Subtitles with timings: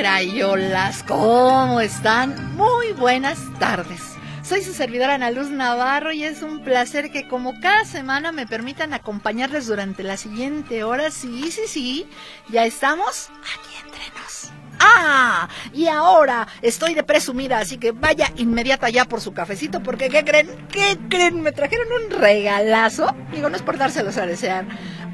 [0.00, 2.56] Crayolas, ¿cómo están?
[2.56, 4.00] Muy buenas tardes.
[4.42, 8.46] Soy su servidora Ana Luz Navarro y es un placer que como cada semana me
[8.46, 11.10] permitan acompañarles durante la siguiente hora.
[11.10, 12.08] Sí, sí, sí,
[12.48, 14.50] ya estamos aquí entre nos.
[14.78, 20.08] Ah, y ahora estoy de presumida, así que vaya inmediata ya por su cafecito, porque
[20.08, 20.66] ¿qué creen?
[20.72, 21.42] ¿Qué creen?
[21.42, 23.14] Me trajeron un regalazo.
[23.32, 24.64] Digo, no es por dárselos a desear,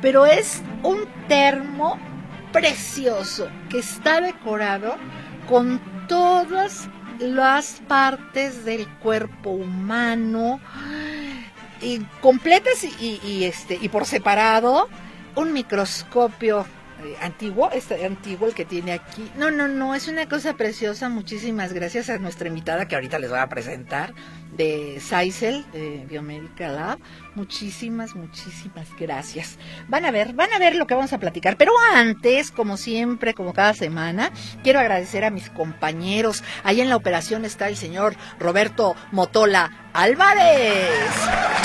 [0.01, 1.99] pero es un termo
[2.61, 4.97] precioso que está decorado
[5.47, 10.59] con todas las partes del cuerpo humano
[11.83, 14.89] y completas y, este y por separado
[15.35, 16.67] un microscopio
[17.05, 19.31] eh, antiguo, este antiguo el que tiene aquí.
[19.37, 21.11] No, no, no, es una cosa preciosa.
[21.11, 24.15] Muchísimas gracias a nuestra invitada que ahorita les voy a presentar
[24.57, 26.99] de Saisel, de Biomedical Lab.
[27.35, 29.59] Muchísimas, muchísimas gracias.
[29.89, 31.57] Van a ver, van a ver lo que vamos a platicar.
[31.57, 34.33] Pero antes, como siempre, como cada semana,
[34.63, 36.43] quiero agradecer a mis compañeros.
[36.65, 40.91] Ahí en la operación está el señor Roberto Motola Álvarez.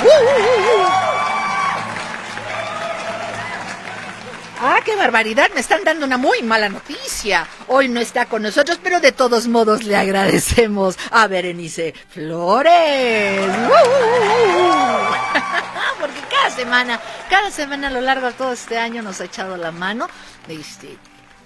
[0.01, 1.10] ¡Uh, uh, uh,
[4.63, 7.47] Ah, qué barbaridad, me están dando una muy mala noticia.
[7.67, 13.41] Hoy no está con nosotros, pero de todos modos le agradecemos a Berenice Flores.
[15.99, 19.57] Porque cada semana, cada semana a lo largo de todo este año nos ha echado
[19.57, 20.07] la mano.
[20.47, 20.95] Este,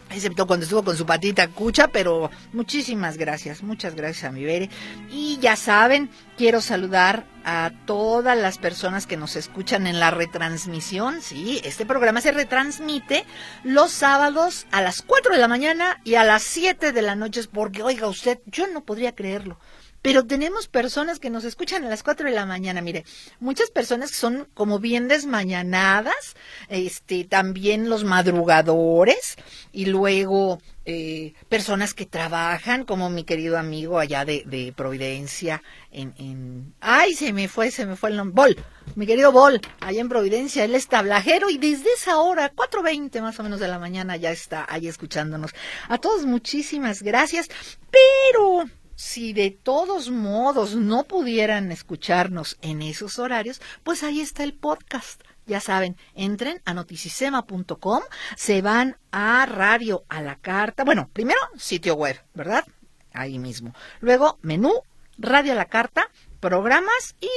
[0.09, 4.69] excepto cuando estuvo con su patita cucha, pero muchísimas gracias, muchas gracias a mi Bere.
[5.09, 11.21] Y ya saben, quiero saludar a todas las personas que nos escuchan en la retransmisión.
[11.21, 13.25] Sí, este programa se retransmite
[13.63, 17.41] los sábados a las 4 de la mañana y a las 7 de la noche,
[17.51, 19.59] porque oiga usted, yo no podría creerlo
[20.05, 23.05] pero tenemos personas que nos escuchan a las 4 de la mañana, mire,
[23.39, 26.35] muchas personas que son como bien desmañanadas,
[26.69, 29.35] este, también los madrugadores
[29.71, 36.13] y luego eh, personas que trabajan, como mi querido amigo allá de, de Providencia, en,
[36.19, 38.57] en, ay, se me fue, se me fue el nombre, Bol,
[38.95, 43.39] mi querido Bol, allá en Providencia, él es tablajero y desde esa hora, 4.20 más
[43.39, 45.55] o menos de la mañana, ya está ahí escuchándonos.
[45.89, 47.49] A todos muchísimas gracias,
[47.89, 48.65] pero
[48.95, 55.21] si de todos modos no pudieran escucharnos en esos horarios, pues ahí está el podcast.
[55.45, 58.01] Ya saben, entren a noticisema.com,
[58.35, 60.83] se van a radio a la carta.
[60.83, 62.65] Bueno, primero sitio web, ¿verdad?
[63.13, 63.73] Ahí mismo.
[63.99, 64.73] Luego menú,
[65.17, 67.29] radio a la carta, programas y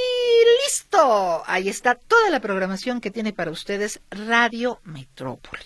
[0.65, 1.43] listo.
[1.47, 5.65] Ahí está toda la programación que tiene para ustedes Radio Metrópoli.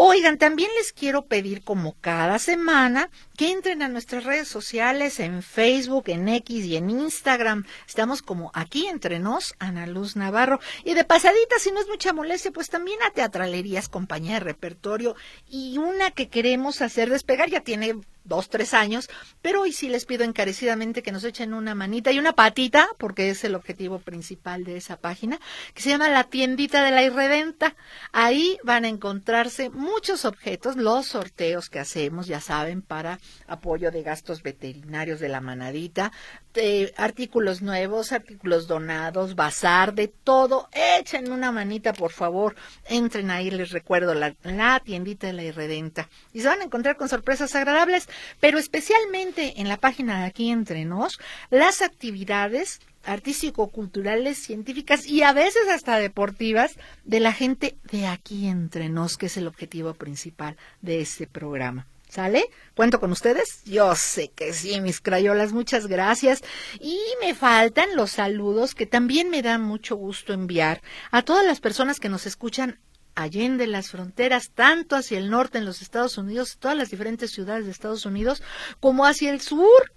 [0.00, 5.42] Oigan, también les quiero pedir como cada semana que entren a nuestras redes sociales en
[5.42, 7.64] Facebook, en X y en Instagram.
[7.84, 10.60] Estamos como aquí entre nos, Ana Luz Navarro.
[10.84, 15.16] Y de pasadita, si no es mucha molestia, pues también a Teatralerías, compañía de repertorio
[15.48, 17.96] y una que queremos hacer despegar, ya tiene
[18.28, 19.08] dos, tres años,
[19.42, 23.30] pero hoy sí les pido encarecidamente que nos echen una manita y una patita, porque
[23.30, 25.40] es el objetivo principal de esa página,
[25.74, 27.74] que se llama La Tiendita de la Irredenta.
[28.12, 34.02] Ahí van a encontrarse muchos objetos, los sorteos que hacemos, ya saben, para apoyo de
[34.02, 36.12] gastos veterinarios de la manadita,
[36.54, 40.68] de artículos nuevos, artículos donados, bazar, de todo.
[40.72, 42.56] Echen una manita, por favor.
[42.88, 46.08] Entren ahí, les recuerdo, la, la tiendita de la Irredenta.
[46.32, 48.08] Y se van a encontrar con sorpresas agradables
[48.40, 51.18] pero especialmente en la página de aquí entre nos,
[51.50, 58.88] las actividades artístico-culturales, científicas y a veces hasta deportivas de la gente de aquí entre
[58.88, 61.86] nos, que es el objetivo principal de este programa.
[62.08, 62.46] ¿Sale?
[62.74, 63.62] ¿Cuento con ustedes?
[63.66, 66.42] Yo sé que sí, mis crayolas, muchas gracias.
[66.80, 70.80] Y me faltan los saludos que también me dan mucho gusto enviar
[71.10, 72.78] a todas las personas que nos escuchan
[73.14, 77.66] allende las fronteras, tanto hacia el norte en los Estados Unidos, todas las diferentes ciudades
[77.66, 78.42] de Estados Unidos,
[78.80, 79.92] como hacia el sur.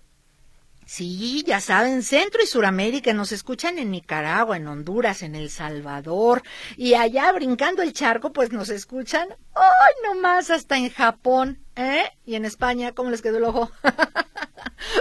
[0.93, 6.43] Sí, ya saben, Centro y Suramérica nos escuchan en Nicaragua, en Honduras, en El Salvador,
[6.75, 10.49] y allá brincando el charco, pues nos escuchan, ¡ay, no más!
[10.49, 12.03] Hasta en Japón, ¿eh?
[12.25, 13.71] Y en España, ¿cómo les quedó el ojo?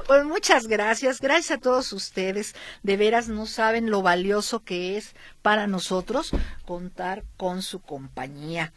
[0.07, 2.55] Pues muchas gracias, gracias a todos ustedes.
[2.83, 6.33] De veras no saben lo valioso que es para nosotros
[6.67, 8.73] contar con su compañía.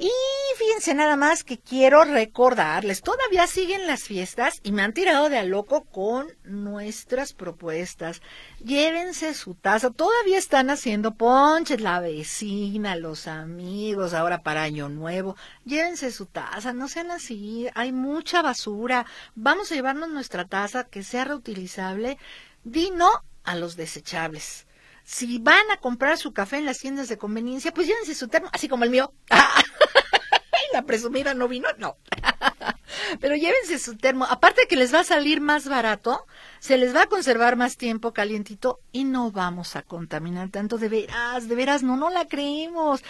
[0.00, 0.12] Y
[0.56, 5.38] fíjense nada más que quiero recordarles, todavía siguen las fiestas y me han tirado de
[5.38, 8.22] a loco con nuestras propuestas.
[8.64, 15.34] Llévense su taza, todavía están haciendo ponches, la vecina, los amigos, ahora para Año Nuevo.
[15.64, 19.04] Llévense su taza, no sean así, hay mucha basura.
[19.34, 22.18] Vamos a llevarnos nuestra taza que sea reutilizable.
[22.62, 23.10] Di no
[23.42, 24.67] a los desechables
[25.08, 28.50] si van a comprar su café en las tiendas de conveniencia, pues llévense su termo,
[28.52, 29.14] así como el mío.
[30.74, 31.96] La presumida no vino, no.
[33.20, 34.26] Pero llévense su termo.
[34.26, 36.26] Aparte que les va a salir más barato,
[36.58, 40.76] se les va a conservar más tiempo calientito y no vamos a contaminar tanto.
[40.76, 43.02] De veras, de veras, no, no la creemos.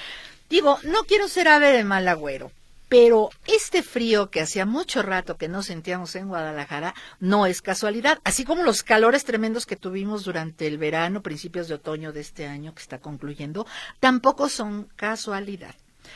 [0.48, 2.52] Digo, no quiero ser ave de mal agüero,
[2.88, 8.19] pero este frío que hacía mucho rato que no sentíamos en Guadalajara no es casualidad,
[8.25, 12.46] así como los calores tremendos que tuvimos durante el verano, principios de otoño de este
[12.46, 13.67] año que está concluyendo,
[14.00, 15.75] tampoco son casualidad.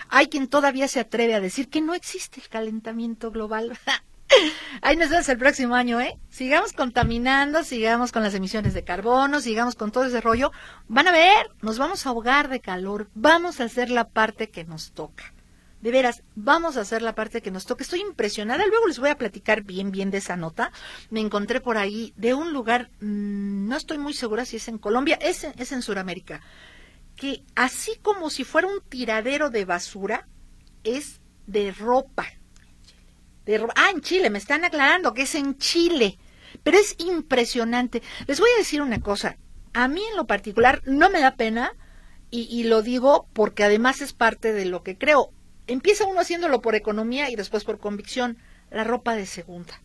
[0.09, 3.79] Hay quien todavía se atreve a decir que no existe el calentamiento global.
[4.81, 6.19] Ahí nos vemos el próximo año, ¿eh?
[6.31, 10.53] Sigamos contaminando, sigamos con las emisiones de carbono, sigamos con todo ese rollo.
[10.89, 14.65] Van a ver, nos vamos a ahogar de calor, vamos a hacer la parte que
[14.65, 15.35] nos toca
[15.83, 17.83] de veras, vamos a hacer la parte que nos toca.
[17.83, 18.65] Estoy impresionada.
[18.67, 20.71] Luego les voy a platicar bien, bien de esa nota.
[21.11, 24.79] Me encontré por ahí de un lugar, mm, no estoy muy segura si es en
[24.79, 26.41] Colombia, es, es en Sudamérica,
[27.17, 30.29] que así como si fuera un tiradero de basura,
[30.85, 32.27] es de ropa.
[33.45, 36.17] De Ah, en Chile, me están aclarando que es en Chile.
[36.63, 38.03] Pero es impresionante.
[38.29, 39.37] Les voy a decir una cosa.
[39.73, 41.75] A mí en lo particular no me da pena
[42.31, 45.33] y lo digo porque además es parte de lo que creo
[45.67, 48.39] empieza uno haciéndolo por economía y después por convicción,
[48.71, 49.81] la ropa de segunda.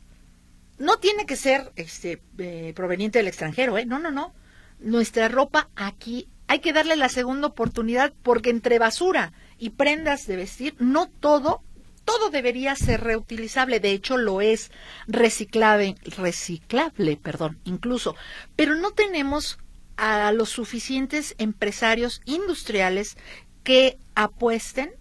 [0.77, 3.85] No tiene que ser este, eh, proveniente del extranjero, ¿eh?
[3.85, 4.33] No, no, no.
[4.79, 10.35] Nuestra ropa aquí hay que darle la segunda oportunidad porque entre basura y prendas de
[10.35, 11.61] vestir, no todo,
[12.05, 13.79] todo debería ser reutilizable.
[13.79, 14.71] De hecho, lo es
[15.07, 18.15] reciclable, reciclable, perdón, incluso.
[18.55, 19.57] Pero no tenemos
[19.97, 23.17] a los suficientes empresarios industriales
[23.63, 24.91] que apuesten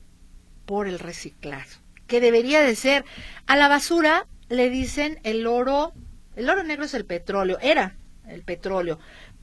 [0.67, 1.71] por el reciclado,
[2.07, 3.05] que debería de ser.
[3.47, 5.93] A la basura le dicen el oro,
[6.35, 7.97] el oro negro es el petróleo, era
[8.29, 8.99] el petróleo,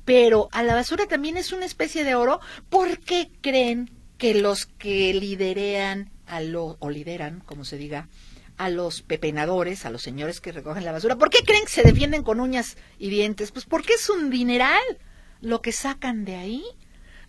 [0.05, 2.39] pero a la basura también es una especie de oro.
[2.69, 8.07] ¿Por qué creen que los que liderean a lo, o lideran, como se diga,
[8.57, 11.83] a los pepenadores, a los señores que recogen la basura, ¿por qué creen que se
[11.83, 13.51] defienden con uñas y dientes?
[13.51, 14.81] Pues porque es un dineral
[15.41, 16.63] lo que sacan de ahí.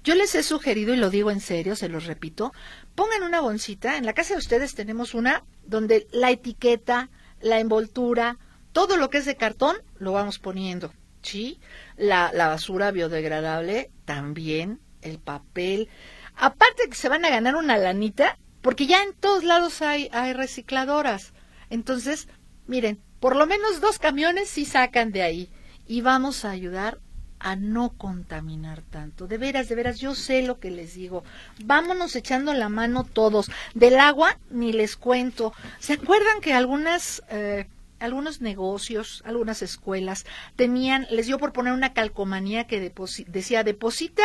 [0.04, 2.52] Yo les he sugerido, y lo digo en serio, se los repito,
[2.94, 3.96] pongan una bolsita.
[3.96, 7.10] En la casa de ustedes tenemos una donde la etiqueta,
[7.40, 8.38] la envoltura,
[8.72, 10.92] todo lo que es de cartón, lo vamos poniendo.
[11.22, 11.60] ¿Sí?
[11.96, 15.88] La, basura biodegradable también, el papel.
[16.34, 20.32] Aparte que se van a ganar una lanita, porque ya en todos lados hay, hay
[20.32, 21.32] recicladoras.
[21.70, 22.28] Entonces,
[22.66, 25.50] miren, por lo menos dos camiones sí sacan de ahí.
[25.86, 26.98] Y vamos a ayudar
[27.38, 29.26] a no contaminar tanto.
[29.26, 31.24] De veras, de veras, yo sé lo que les digo.
[31.64, 33.50] Vámonos echando la mano todos.
[33.74, 35.52] Del agua ni les cuento.
[35.78, 37.22] ¿Se acuerdan que algunas...
[37.30, 37.66] Eh,
[38.00, 40.26] algunos negocios, algunas escuelas
[40.56, 42.92] tenían, les dio por poner una calcomanía que
[43.28, 44.24] decía deposita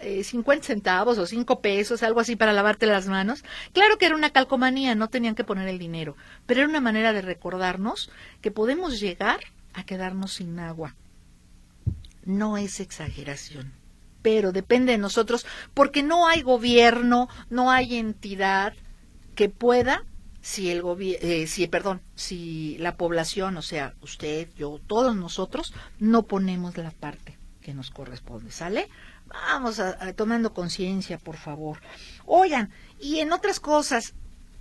[0.00, 3.42] eh, 50 centavos o 5 pesos, algo así para lavarte las manos.
[3.72, 7.14] Claro que era una calcomanía, no tenían que poner el dinero, pero era una manera
[7.14, 8.10] de recordarnos
[8.42, 9.40] que podemos llegar
[9.72, 10.94] a quedarnos sin agua
[12.26, 13.72] no es exageración,
[14.22, 18.74] pero depende de nosotros porque no hay gobierno, no hay entidad
[19.34, 20.04] que pueda
[20.40, 26.24] si el eh, si perdón, si la población, o sea, usted, yo, todos nosotros no
[26.24, 28.90] ponemos la parte que nos corresponde, ¿sale?
[29.26, 31.80] Vamos a tomando conciencia, por favor.
[32.26, 34.14] Oigan, y en otras cosas,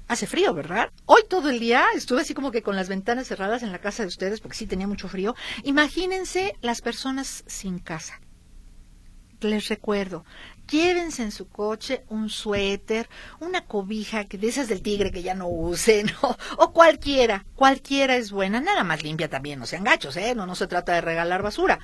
[0.08, 0.92] Hace frío, ¿verdad?
[1.06, 4.04] Hoy todo el día estuve así como que con las ventanas cerradas en la casa
[4.04, 5.36] de ustedes porque sí tenía mucho frío.
[5.64, 8.20] Imagínense las personas sin casa.
[9.40, 10.24] Les recuerdo,
[10.70, 13.10] llévense en su coche un suéter,
[13.42, 18.16] una cobija que de esas del tigre que ya no usen, o, o cualquiera, cualquiera
[18.16, 20.34] es buena, nada más limpia también, no sean gachos, ¿eh?
[20.36, 21.80] No, no se trata de regalar basura.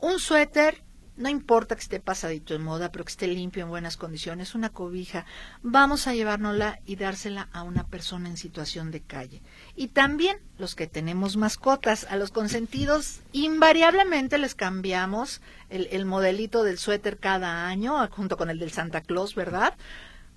[0.00, 0.85] Un suéter
[1.16, 4.68] no importa que esté pasadito en moda, pero que esté limpio, en buenas condiciones, una
[4.68, 5.24] cobija,
[5.62, 9.42] vamos a llevárnosla y dársela a una persona en situación de calle.
[9.74, 16.64] Y también los que tenemos mascotas, a los consentidos, invariablemente les cambiamos el, el modelito
[16.64, 19.74] del suéter cada año, junto con el del Santa Claus, ¿verdad?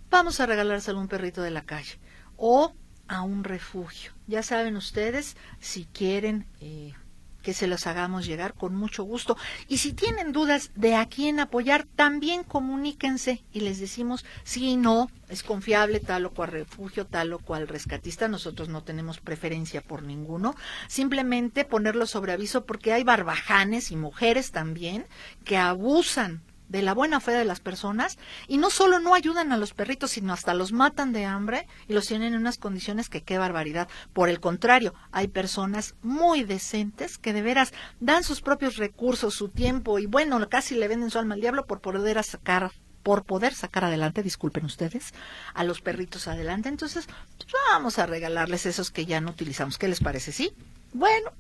[0.09, 1.99] Vamos a regalárselo a un perrito de la calle
[2.37, 2.73] o
[3.07, 4.13] a un refugio.
[4.27, 6.45] Ya saben ustedes, si quieren...
[6.61, 6.93] Eh,
[7.41, 9.37] que se los hagamos llegar con mucho gusto.
[9.67, 15.09] Y si tienen dudas de a quién apoyar, también comuníquense y les decimos si no,
[15.29, 18.27] es confiable tal o cual refugio, tal o cual rescatista.
[18.27, 20.55] Nosotros no tenemos preferencia por ninguno.
[20.87, 25.05] Simplemente ponerlo sobre aviso porque hay barbajanes y mujeres también
[25.45, 29.57] que abusan de la buena fe de las personas y no solo no ayudan a
[29.57, 33.23] los perritos, sino hasta los matan de hambre y los tienen en unas condiciones que
[33.23, 33.89] qué barbaridad.
[34.13, 39.49] Por el contrario, hay personas muy decentes que de veras dan sus propios recursos, su
[39.49, 42.71] tiempo y bueno, casi le venden su alma al diablo por poder sacar
[43.03, 45.13] por poder sacar adelante, disculpen ustedes,
[45.53, 46.69] a los perritos adelante.
[46.69, 47.07] Entonces,
[47.37, 49.77] pues vamos a regalarles esos que ya no utilizamos.
[49.77, 50.31] ¿Qué les parece?
[50.31, 50.53] ¿Sí?
[50.91, 51.31] Bueno,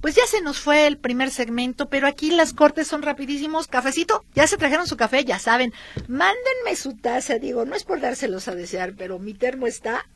[0.00, 3.68] pues ya se nos fue el primer segmento, pero aquí las cortes son rapidísimos.
[3.68, 5.72] Cafecito, ya se trajeron su café, ya saben.
[6.08, 10.06] Mándenme su taza, digo, no es por dárselos a desear, pero mi termo está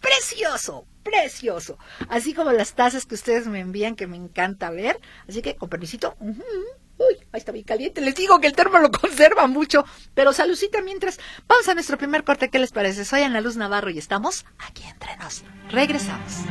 [0.00, 1.78] precioso, precioso.
[2.08, 4.98] Así como las tazas que ustedes me envían, que me encanta ver.
[5.28, 6.16] Así que, con permisito.
[6.20, 8.00] Uy, ahí está bien caliente.
[8.00, 9.84] Les digo que el termo lo conserva mucho.
[10.14, 11.18] Pero salucita mientras.
[11.46, 12.48] Vamos a nuestro primer corte.
[12.48, 13.04] ¿Qué les parece?
[13.04, 15.44] Soy Ana Luz Navarro y estamos aquí entre nos.
[15.70, 16.44] Regresamos.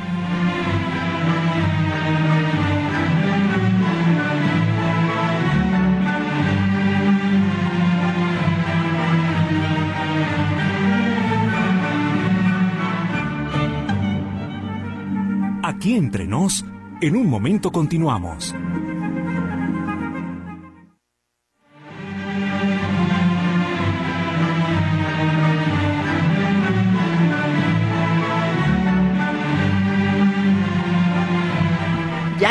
[15.79, 16.65] Aquí entre nos,
[16.99, 18.53] en un momento continuamos.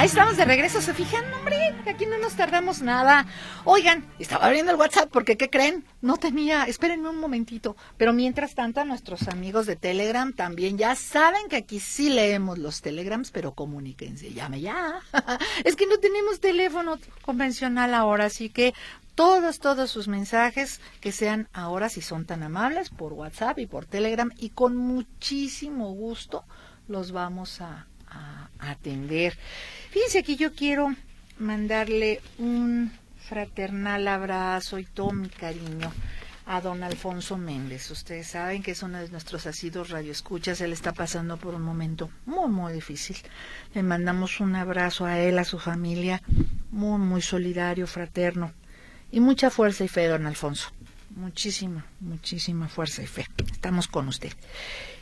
[0.09, 1.23] Estamos de regreso, ¿se fijan?
[1.35, 3.27] Hombre, aquí no nos tardamos nada.
[3.65, 5.85] Oigan, estaba abriendo el WhatsApp porque, ¿qué creen?
[6.01, 7.77] No tenía, esperen un momentito.
[7.99, 12.81] Pero mientras tanto, nuestros amigos de Telegram también ya saben que aquí sí leemos los
[12.81, 15.01] Telegrams, pero comuníquense, llame ya.
[15.65, 18.73] es que no tenemos teléfono convencional ahora, así que
[19.15, 23.85] todos, todos sus mensajes que sean ahora, si son tan amables, por WhatsApp y por
[23.85, 26.45] Telegram, y con muchísimo gusto
[26.87, 27.88] los vamos a,
[28.59, 29.37] atender.
[29.91, 30.95] Fíjense que yo quiero
[31.39, 32.93] mandarle un
[33.29, 35.93] fraternal abrazo y todo mi cariño
[36.49, 37.91] a don Alfonso Méndez.
[37.91, 40.63] Ustedes saben que es uno de nuestros asidos radioescuchas.
[40.63, 43.19] Él está pasando por un momento muy, muy difícil.
[43.75, 46.23] Le mandamos un abrazo a él, a su familia,
[46.71, 48.53] muy, muy solidario, fraterno.
[49.13, 50.71] Y mucha fuerza y fe, don Alfonso.
[51.17, 53.27] Muchísima, muchísima fuerza y fe.
[53.53, 54.33] Estamos con usted.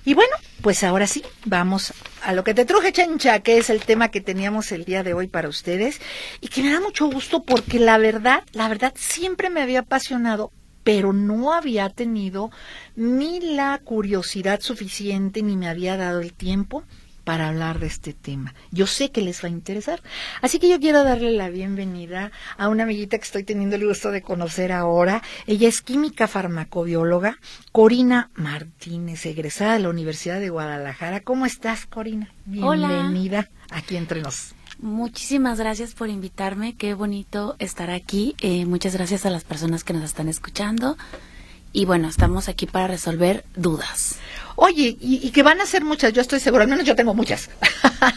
[0.06, 3.84] Y bueno, pues ahora sí, vamos a lo que te truje, Chencha, que es el
[3.84, 6.00] tema que teníamos el día de hoy para ustedes.
[6.40, 10.52] Y que me da mucho gusto porque la verdad, la verdad siempre me había apasionado,
[10.84, 12.52] pero no había tenido
[12.94, 16.84] ni la curiosidad suficiente ni me había dado el tiempo
[17.26, 18.54] para hablar de este tema.
[18.70, 20.00] Yo sé que les va a interesar.
[20.42, 24.12] Así que yo quiero darle la bienvenida a una amiguita que estoy teniendo el gusto
[24.12, 25.24] de conocer ahora.
[25.48, 27.40] Ella es química farmacobióloga,
[27.72, 31.18] Corina Martínez, egresada de la Universidad de Guadalajara.
[31.18, 32.32] ¿Cómo estás, Corina?
[32.44, 34.54] Bienvenida aquí entre nos.
[34.78, 36.76] Muchísimas gracias por invitarme.
[36.76, 38.36] Qué bonito estar aquí.
[38.40, 40.96] Eh, muchas gracias a las personas que nos están escuchando.
[41.72, 44.16] Y bueno, estamos aquí para resolver dudas.
[44.56, 47.50] Oye, y, que van a ser muchas, yo estoy seguro, al menos yo tengo muchas.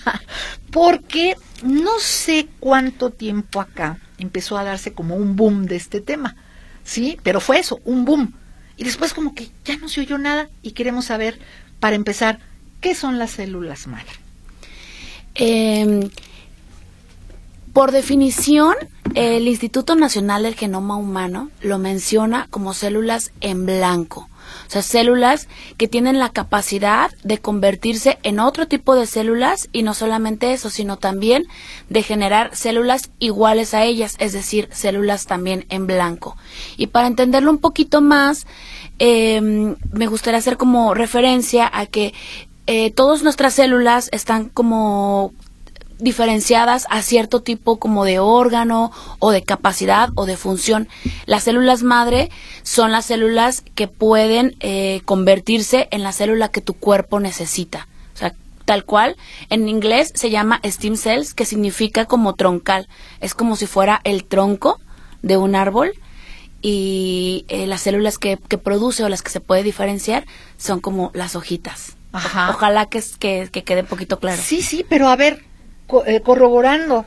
[0.71, 6.37] Porque no sé cuánto tiempo acá empezó a darse como un boom de este tema.
[6.85, 8.33] Sí, pero fue eso, un boom.
[8.77, 11.37] Y después como que ya no se oyó nada y queremos saber,
[11.81, 12.39] para empezar,
[12.79, 14.11] ¿qué son las células madre?
[15.35, 16.09] Eh,
[17.73, 18.75] por definición,
[19.15, 24.29] el Instituto Nacional del Genoma Humano lo menciona como células en blanco.
[24.67, 25.47] O sea, células
[25.77, 30.69] que tienen la capacidad de convertirse en otro tipo de células y no solamente eso,
[30.69, 31.45] sino también
[31.89, 36.37] de generar células iguales a ellas, es decir, células también en blanco.
[36.77, 38.45] Y para entenderlo un poquito más,
[38.99, 42.13] em, me gustaría hacer como referencia a que
[42.67, 45.33] eh, todas nuestras células están como
[45.99, 50.87] diferenciadas a cierto tipo como de órgano o de capacidad o de función.
[51.25, 52.31] Las células madre
[52.63, 57.87] son las células que pueden eh, convertirse en la célula que tu cuerpo necesita.
[58.15, 58.33] O sea,
[58.65, 59.17] tal cual,
[59.49, 62.87] en inglés se llama stem cells, que significa como troncal.
[63.19, 64.79] Es como si fuera el tronco
[65.21, 65.93] de un árbol
[66.61, 70.25] y eh, las células que, que, produce o las que se puede diferenciar
[70.57, 71.95] son como las hojitas.
[72.11, 74.41] Ojalá que, que, que quede un poquito claro.
[74.43, 75.43] Sí, sí, pero a ver,
[76.23, 77.05] corroborando.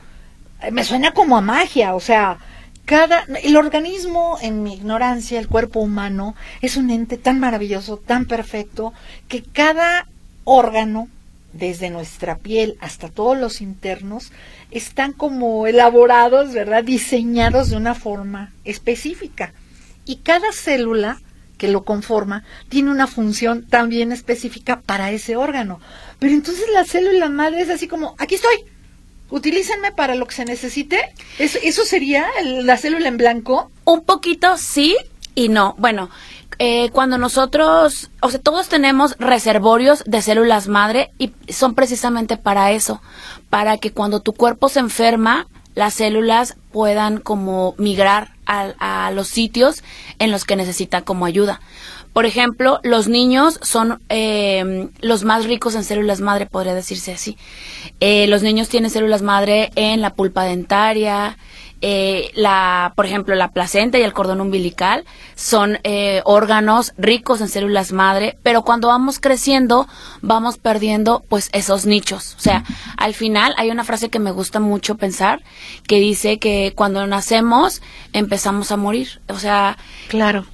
[0.61, 2.37] Eh, me suena como a magia, o sea,
[2.85, 8.25] cada el organismo en mi ignorancia, el cuerpo humano es un ente tan maravilloso, tan
[8.25, 8.93] perfecto
[9.27, 10.07] que cada
[10.43, 11.07] órgano
[11.53, 14.31] desde nuestra piel hasta todos los internos,
[14.71, 16.83] están como elaborados, ¿verdad?
[16.83, 19.53] Diseñados de una forma específica.
[20.05, 21.21] Y cada célula
[21.57, 25.79] que lo conforma tiene una función también específica para ese órgano.
[26.19, 28.65] Pero entonces la célula madre es así como, aquí estoy,
[29.29, 31.13] utilícenme para lo que se necesite.
[31.39, 33.71] ¿Eso, sería la célula en blanco?
[33.85, 34.95] Un poquito sí
[35.35, 35.75] y no.
[35.77, 36.09] Bueno,
[36.59, 42.71] eh, cuando nosotros, o sea, todos tenemos reservorios de células madre y son precisamente para
[42.71, 43.01] eso,
[43.49, 49.83] para que cuando tu cuerpo se enferma, las células puedan como migrar a, los sitios
[50.19, 51.61] en los que necesitan como ayuda.
[52.13, 57.37] Por ejemplo, los niños son eh, los más ricos en células madre, podría decirse así.
[57.99, 61.37] Eh, los niños tienen células madre en la pulpa dentaria,
[61.85, 65.03] eh, la, por ejemplo, la placenta y el cordón umbilical
[65.35, 69.85] son eh, órganos ricos en células madre, pero cuando vamos creciendo
[70.21, 72.35] vamos perdiendo pues esos nichos.
[72.37, 72.63] O sea,
[72.95, 75.43] al final hay una frase que me gusta mucho pensar
[75.85, 77.81] que dice que cuando nacemos
[78.13, 79.19] empezamos a morir.
[79.27, 79.77] O sea,
[80.07, 80.45] claro.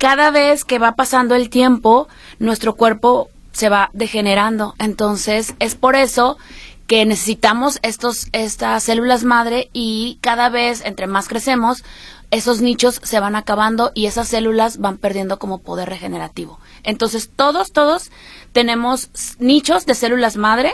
[0.00, 4.74] Cada vez que va pasando el tiempo, nuestro cuerpo se va degenerando.
[4.78, 6.38] Entonces, es por eso
[6.86, 11.84] que necesitamos estos, estas células madre y cada vez, entre más crecemos,
[12.30, 16.58] esos nichos se van acabando y esas células van perdiendo como poder regenerativo.
[16.82, 18.10] Entonces, todos, todos
[18.54, 20.72] tenemos nichos de células madre,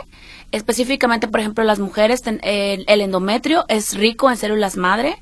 [0.53, 5.17] específicamente, por ejemplo, las mujeres, el, endometrio es rico en células madre,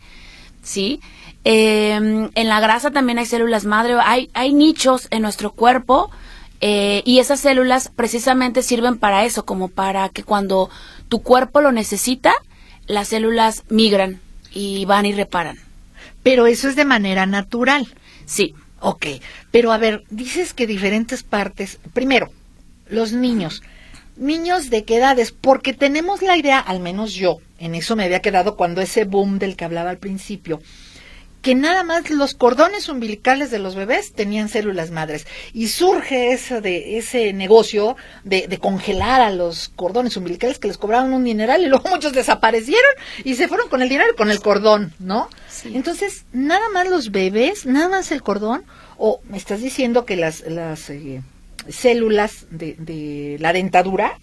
[0.62, 1.02] ¿sí?
[1.48, 6.10] Em, en la grasa también hay células madre, hay, hay nichos en nuestro cuerpo
[6.60, 10.72] eh, y esas células precisamente sirven para eso, como para que cuando
[11.08, 12.34] tu cuerpo lo necesita,
[12.88, 14.20] las células migran
[14.54, 15.60] y van y reparan.
[16.24, 17.88] Pero eso es de manera natural.
[18.26, 18.56] Sí.
[18.80, 19.06] Ok,
[19.52, 21.78] pero a ver, dices que diferentes partes.
[21.94, 22.32] Primero,
[22.90, 23.62] los niños.
[24.18, 28.22] Niños de qué edades, porque tenemos la idea, al menos yo, en eso me había
[28.22, 30.62] quedado cuando ese boom del que hablaba al principio,
[31.46, 35.28] que nada más los cordones umbilicales de los bebés tenían células madres.
[35.54, 40.80] Y surge ese, de, ese negocio de, de, congelar a los cordones umbilicales que les
[40.80, 42.90] cobraban un dineral y luego muchos desaparecieron
[43.24, 45.30] y se fueron con el dinero y con el cordón, ¿no?
[45.66, 48.64] Entonces, nada más los bebés, nada más el cordón,
[48.98, 51.22] o me estás diciendo que las, las eh,
[51.70, 54.18] células de, de la dentadura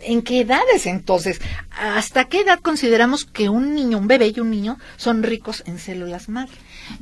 [0.00, 1.40] ¿En qué edades entonces?
[1.70, 5.78] ¿Hasta qué edad consideramos que un niño, un bebé y un niño son ricos en
[5.78, 6.52] células madre?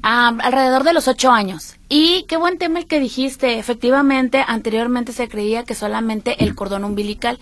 [0.03, 1.77] alrededor de los ocho años.
[1.89, 3.59] Y qué buen tema el que dijiste.
[3.59, 7.39] Efectivamente, anteriormente se creía que solamente el cordón umbilical.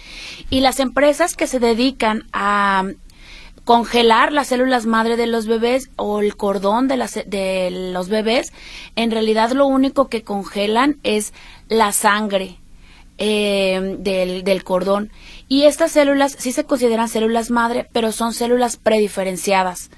[0.50, 2.84] Y las empresas que se dedican a
[3.64, 8.52] congelar las células madre de los bebés o el cordón de, las, de los bebés,
[8.94, 11.32] en realidad lo único que congelan es
[11.68, 12.58] la sangre
[13.18, 15.10] eh, del, del cordón.
[15.48, 19.90] Y estas células sí se consideran células madre, pero son células prediferenciadas.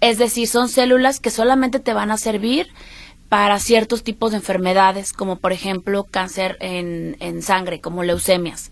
[0.00, 2.68] Es decir, son células que solamente te van a servir
[3.28, 8.70] para ciertos tipos de enfermedades, como por ejemplo cáncer en, en sangre, como leucemias.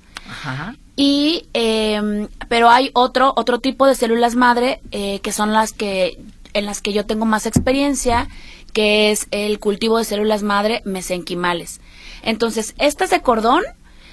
[0.97, 6.19] Y, em, pero hay otro, otro tipo de células madre eh, que son las que,
[6.53, 8.29] en las que yo tengo más experiencia,
[8.75, 11.81] que es el cultivo de células madre mesenquimales.
[12.23, 13.63] Entonces, estas de cordón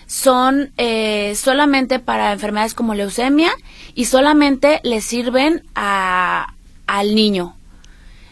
[0.07, 3.51] son eh, solamente para enfermedades como leucemia
[3.93, 6.53] y solamente le sirven a,
[6.87, 7.55] al niño.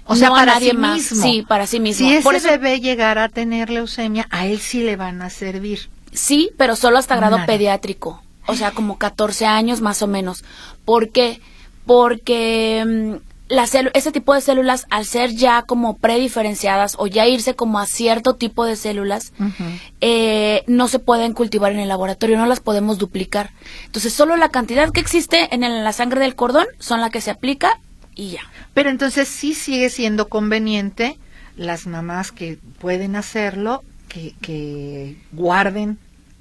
[0.06, 0.98] O sea, para nadie sí más.
[0.98, 1.24] Mismo.
[1.24, 2.08] Sí, para sí mismo.
[2.08, 5.90] Si ese bebé llegara a tener leucemia, a él sí le van a servir.
[6.14, 8.22] Sí, pero solo hasta grado pediátrico.
[8.48, 10.46] O sea, como 14 años más o menos.
[10.86, 11.42] ¿Por qué?
[11.86, 17.80] Porque mm, ese tipo de células, al ser ya como prediferenciadas o ya irse como
[17.80, 19.34] a cierto tipo de células,
[20.02, 23.52] eh, no se pueden cultivar en el laboratorio, no las podemos duplicar.
[23.86, 27.32] Entonces, solo la cantidad que existe en, la sangre del cordón son la que se
[27.32, 27.80] aplica
[28.16, 28.42] y ya.
[28.74, 31.18] Pero entonces sí sigue siendo conveniente
[31.58, 35.98] las mamás que pueden hacerlo, que, que guarden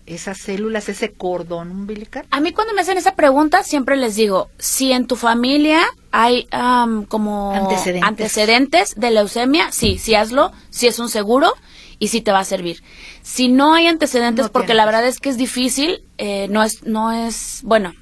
[0.07, 2.27] esas células, ese cordón umbilical?
[2.31, 5.83] A mí cuando me hacen esa pregunta siempre les digo, si en tu familia
[6.16, 6.46] hay
[7.09, 7.53] como
[8.00, 8.94] antecedentes.
[8.94, 11.53] de leucemia, sí, sí hazlo, si es un seguro
[11.98, 12.85] y sí te va a servir.
[13.22, 17.11] Si no hay antecedentes, porque la verdad es que es difícil, eh, no es, no
[17.11, 17.94] es, bueno,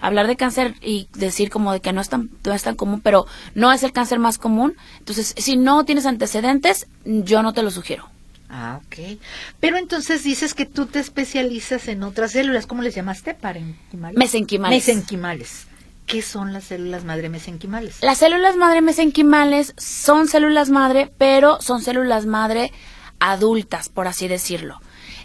[0.00, 3.00] hablar de cáncer y decir como de que no es tan, no es tan común,
[3.02, 3.24] pero
[3.54, 4.74] no es el cáncer más común.
[4.98, 8.08] Entonces, si no tienes antecedentes, yo no te lo sugiero.
[8.48, 9.16] Ah, ok.
[9.60, 12.66] Pero entonces dices que tú te especializas en otras células.
[12.66, 13.34] ¿Cómo les llamaste?
[13.34, 14.18] Parenquimales.
[14.18, 14.88] Mesenquimales.
[14.88, 15.67] Mesenquimales.
[16.08, 17.98] ¿Qué son las células madre mesenquimales?
[18.00, 22.72] Las células madre mesenquimales son células madre, pero son células madre
[23.20, 24.80] adultas, por así decirlo.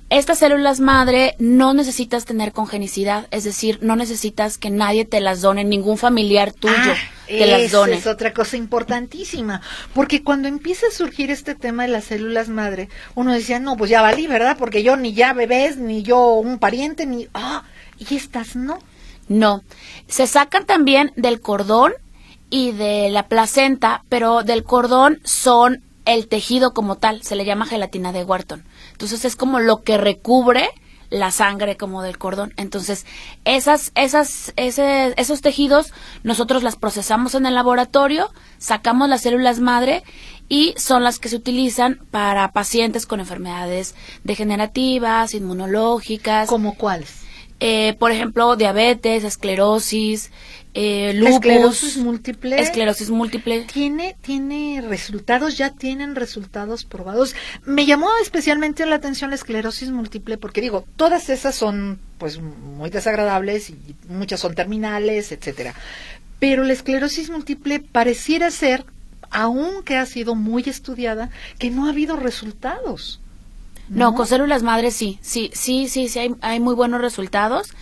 [0.10, 5.41] Estas células madre no necesitas tener congenicidad, es decir, no necesitas que nadie te las
[5.41, 7.96] done, ningún familiar tuyo Ah, te las done.
[7.96, 9.62] es otra cosa importantísima,
[9.93, 13.89] porque cuando empieza a surgir este tema de las células madre, uno decía, no, pues
[13.89, 14.58] ya valí, ¿verdad?
[14.60, 17.30] Porque yo ni ya bebés, ni yo un pariente, ni...
[17.34, 17.63] Ah,
[17.98, 18.80] y estas no.
[19.28, 19.62] No,
[20.08, 21.94] se sacan también del cordón
[22.50, 27.66] y de la placenta, pero del cordón son el tejido como tal, se le llama
[27.66, 28.64] gelatina de Wharton.
[28.92, 30.70] Entonces es como lo que recubre
[31.10, 32.54] la sangre como del cordón.
[32.58, 33.06] Entonces,
[33.46, 40.04] esas, esas, ese- esos tejidos nosotros las procesamos en el laboratorio, sacamos las células madre
[40.50, 46.50] y son las que se utilizan para pacientes con enfermedades degenerativas, inmunológicas.
[46.50, 47.23] ¿Como cuáles?
[47.65, 50.32] Eh, por ejemplo, diabetes, esclerosis,
[50.73, 52.60] eh, lupus, Esclerosis múltiple.
[52.60, 53.62] esclerosis múltiple.
[53.71, 60.38] tiene tiene resultados ya tienen resultados probados me llamó especialmente la atención la esclerosis múltiple
[60.38, 65.73] porque digo todas esas son pues muy desagradables y muchas son terminales etcétera.
[66.39, 68.84] Pero la esclerosis múltiple pareciera ser
[69.30, 73.21] aunque ha sido muy estudiada que no ha habido resultados
[73.89, 77.74] No, con células madres sí, sí, sí, sí, sí, hay, hay muy buenos resultados.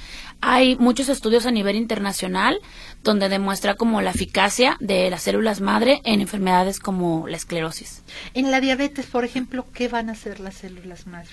[0.44, 2.60] Hay muchos estudios a nivel internacional
[3.04, 8.02] donde demuestra como la eficacia de las células madre en enfermedades como la esclerosis.
[8.34, 11.30] en la diabetes por ejemplo qué van a hacer las células madre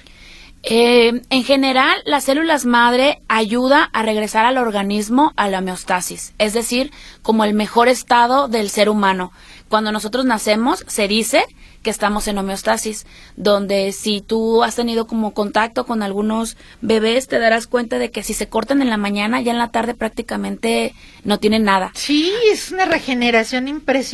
[0.64, 6.52] Eh, en general, las células madre ayuda a regresar al organismo a la homeostasis, es
[6.52, 6.90] decir,
[7.22, 9.30] como el mejor estado del ser humano.
[9.68, 11.44] Cuando nosotros nacemos, se dice
[11.82, 17.38] que estamos en homeostasis, donde si tú has tenido como contacto con algunos bebés, te
[17.38, 20.94] darás cuenta de que si se cortan en la mañana, ya en la tarde prácticamente
[21.24, 21.92] no tienen nada.
[21.94, 24.08] sí es una regeneración impresionante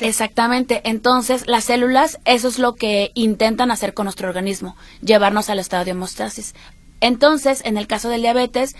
[0.00, 0.80] Exactamente.
[0.84, 5.84] Entonces, las células, eso es lo que intentan hacer con nuestro organismo, llevarnos al estado
[5.84, 6.54] de homeostasis.
[7.00, 8.74] Entonces, en el caso del diabetes,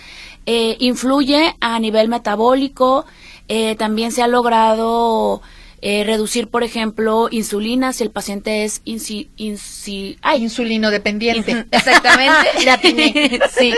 [0.47, 3.05] eh, influye a nivel metabólico,
[3.49, 5.43] eh, también se ha logrado
[5.89, 12.49] eh, reducir, por ejemplo, insulina si el paciente es insi, insi- ay, insulino dependiente Exactamente.
[12.65, 13.41] La atiné.
[13.57, 13.73] Sí.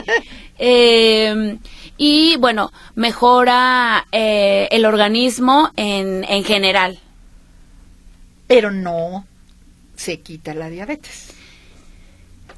[0.58, 1.58] Eh,
[1.98, 6.98] y bueno, mejora eh, el organismo en, en general.
[8.46, 9.26] pero no
[9.96, 11.34] se quita la diabetes.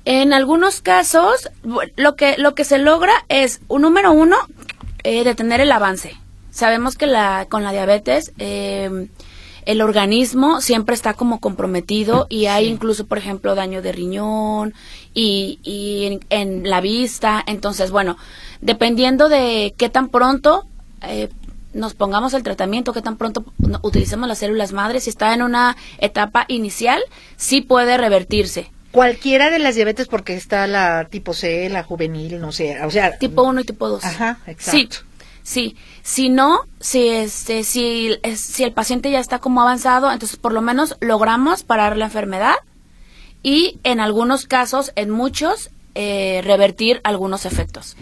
[0.05, 1.51] En algunos casos,
[1.97, 4.37] lo que, lo que se logra es, un número uno,
[5.03, 6.15] eh, detener el avance.
[6.51, 9.09] Sabemos que la, con la diabetes, eh,
[9.67, 14.75] el organismo siempre está como comprometido y hay incluso, por ejemplo, daño de riñón
[15.15, 17.43] y, y en, en la vista.
[17.47, 18.17] Entonces, bueno,
[18.61, 20.67] dependiendo de qué tan pronto
[21.03, 21.29] eh,
[21.73, 23.45] nos pongamos el tratamiento, qué tan pronto
[23.83, 27.01] utilicemos las células madres, si está en una etapa inicial,
[27.37, 28.71] sí puede revertirse.
[28.91, 33.17] Cualquiera de las diabetes, porque está la tipo C, la juvenil, no sé, o sea,
[33.19, 34.05] Tipo 1 y tipo 2.
[34.05, 34.71] Ajá, exacto.
[34.73, 34.89] Sí,
[35.51, 35.77] sí.
[36.03, 40.63] Si no, si, este, si, si el paciente ya está como avanzado, entonces por lo
[40.63, 42.55] menos logramos parar la enfermedad
[43.43, 47.97] y en algunos casos, en muchos, eh, revertir algunos efectos.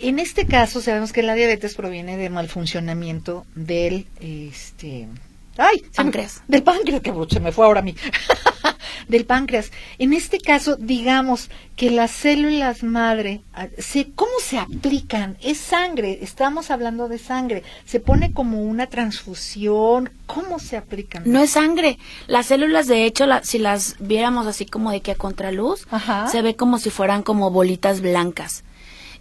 [0.00, 5.08] en este caso sabemos que la diabetes proviene de mal funcionamiento del, este,
[5.58, 6.42] ay, me- Páncreas.
[6.48, 7.94] del páncreas, que se me fue ahora a mí,
[9.08, 9.70] del páncreas.
[9.98, 15.36] En este caso, digamos que las células madre, ah, se, ¿cómo se aplican?
[15.42, 21.22] Es sangre, estamos hablando de sangre, se pone como una transfusión, ¿cómo se aplican?
[21.26, 21.98] No es sangre.
[22.26, 26.28] Las células, de hecho, la- si las viéramos así como de que a contraluz, Ajá.
[26.28, 28.64] se ve como si fueran como bolitas blancas.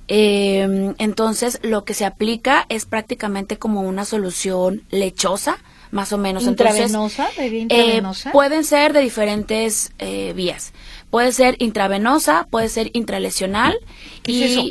[0.08, 5.58] Eh, entonces, lo que se aplica es prácticamente como una solución lechosa,
[5.92, 6.46] más o menos.
[6.48, 7.28] Entonces, ¿Intravenosa?
[7.38, 8.32] ¿Bebida eh, intravenosa?
[8.32, 10.74] pueden ser de diferentes eh, vías.
[11.10, 13.78] Puede ser intravenosa, puede ser intralesional
[14.24, 14.64] ¿Qué y es eso?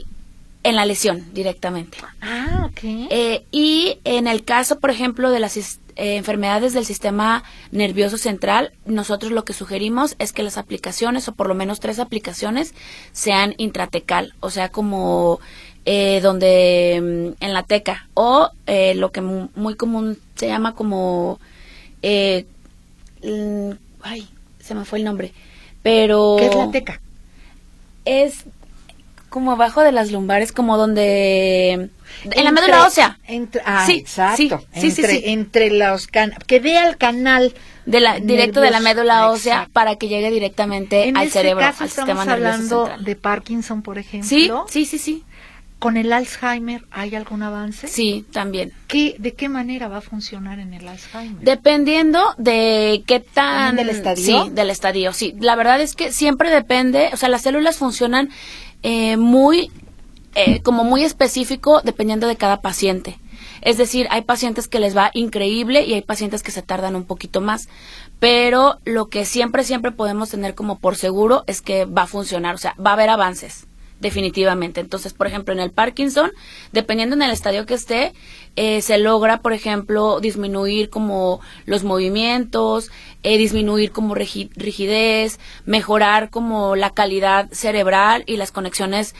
[0.63, 1.99] en la lesión directamente.
[2.21, 2.81] Ah, ok.
[3.11, 8.19] Eh, y en el caso, por ejemplo, de las sis- eh, enfermedades del sistema nervioso
[8.19, 12.75] central, nosotros lo que sugerimos es que las aplicaciones, o por lo menos tres aplicaciones,
[13.13, 15.41] sean intratecal, o sea, como
[15.85, 20.75] eh, donde mm, en la teca, o eh, lo que mu- muy común se llama
[20.75, 21.39] como...
[22.03, 22.45] eh,
[24.03, 24.29] ay,
[24.61, 25.33] se me fue el nombre.
[25.83, 26.37] Pero...
[26.39, 27.01] ¿Qué es la teca?
[28.05, 28.45] Es
[29.29, 31.91] como abajo de las lumbares, como donde...
[32.31, 33.19] En la médula ósea.
[33.27, 34.63] Entre, ah, Sí, exacto.
[34.73, 35.23] sí, sí, sí, entre, sí.
[35.27, 37.53] entre los can que dé al canal
[37.85, 39.73] de la, directo de la médula ósea Exacto.
[39.73, 43.05] para que llegue directamente En al este cerebro, caso al sistema nervioso hablando central.
[43.05, 44.29] de Parkinson, por ejemplo.
[44.29, 45.25] Sí, sí, sí, sí.
[45.79, 47.87] ¿Con el Alzheimer hay algún avance?
[47.87, 48.73] Sí, también.
[48.89, 51.45] ¿Qué, ¿De qué manera va a funcionar en el Alzheimer?
[51.45, 53.77] Dependiendo de qué tan...
[53.77, 54.45] ¿También del estadio?
[54.45, 55.35] Sí, del estadio, sí.
[55.39, 58.31] La verdad es que siempre depende, o sea, las células funcionan
[58.89, 59.73] eh, muy,
[60.37, 63.19] eh, como muy específico dependiendo de cada paciente.
[63.61, 67.05] Es decir, hay pacientes que les va increíble y hay pacientes que se tardan un
[67.05, 67.69] poquito más.
[68.21, 72.55] Pero lo que siempre, siempre podemos tener como por seguro es que va a funcionar,
[72.55, 73.67] o sea, va a haber avances
[74.01, 74.81] definitivamente.
[74.81, 76.31] Entonces, por ejemplo, en el Parkinson,
[76.73, 78.13] dependiendo en el estadio que esté,
[78.57, 82.91] eh, se logra, por ejemplo, disminuir como los movimientos,
[83.23, 89.15] eh, disminuir como rigidez, mejorar como la calidad cerebral y las conexiones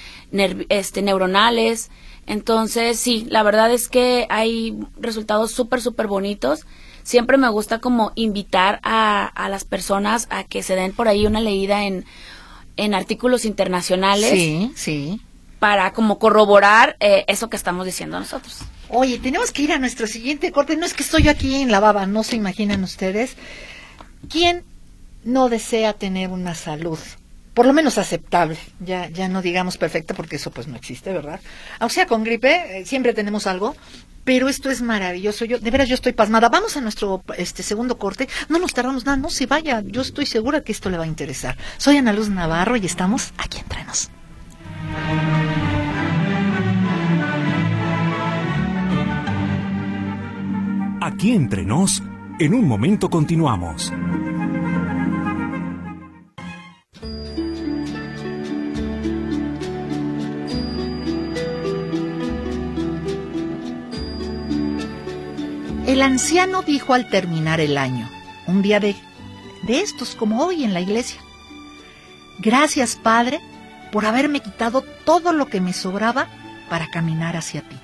[0.69, 1.91] este, neuronales.
[2.27, 6.67] Entonces, sí, la verdad es que hay resultados súper, súper bonitos.
[7.03, 11.25] Siempre me gusta como invitar a, a las personas a que se den por ahí
[11.25, 12.05] una leída en,
[12.77, 15.21] en artículos internacionales Sí, sí.
[15.59, 18.59] para como corroborar eh, eso que estamos diciendo nosotros.
[18.89, 20.77] Oye, tenemos que ir a nuestro siguiente corte.
[20.77, 23.37] No es que estoy yo aquí en la baba, no se imaginan ustedes.
[24.29, 24.63] ¿Quién
[25.25, 26.99] no desea tener una salud?
[27.55, 31.41] Por lo menos aceptable, ya, ya no digamos perfecta porque eso pues no existe, ¿verdad?
[31.81, 33.75] O sea, con gripe eh, siempre tenemos algo,
[34.27, 35.45] pero esto es maravilloso.
[35.45, 36.49] Yo, de veras, yo estoy pasmada.
[36.49, 38.29] Vamos a nuestro este segundo corte.
[38.49, 39.83] No nos tardamos nada, no se vaya.
[39.87, 41.57] Yo estoy segura que esto le va a interesar.
[41.79, 44.11] Soy Ana Luz Navarro y estamos aquí entre nos.
[51.01, 52.03] Aquí entre nos,
[52.41, 53.93] en un momento continuamos.
[65.87, 68.11] El anciano dijo al terminar el año,
[68.49, 68.97] un día de,
[69.63, 71.21] de estos como hoy en la iglesia,
[72.41, 73.41] gracias Padre
[73.93, 76.27] por haberme quitado todo lo que me sobraba
[76.69, 77.77] para caminar hacia ti.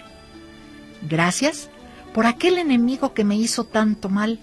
[1.03, 1.71] Gracias
[2.13, 4.41] por aquel enemigo que me hizo tanto mal,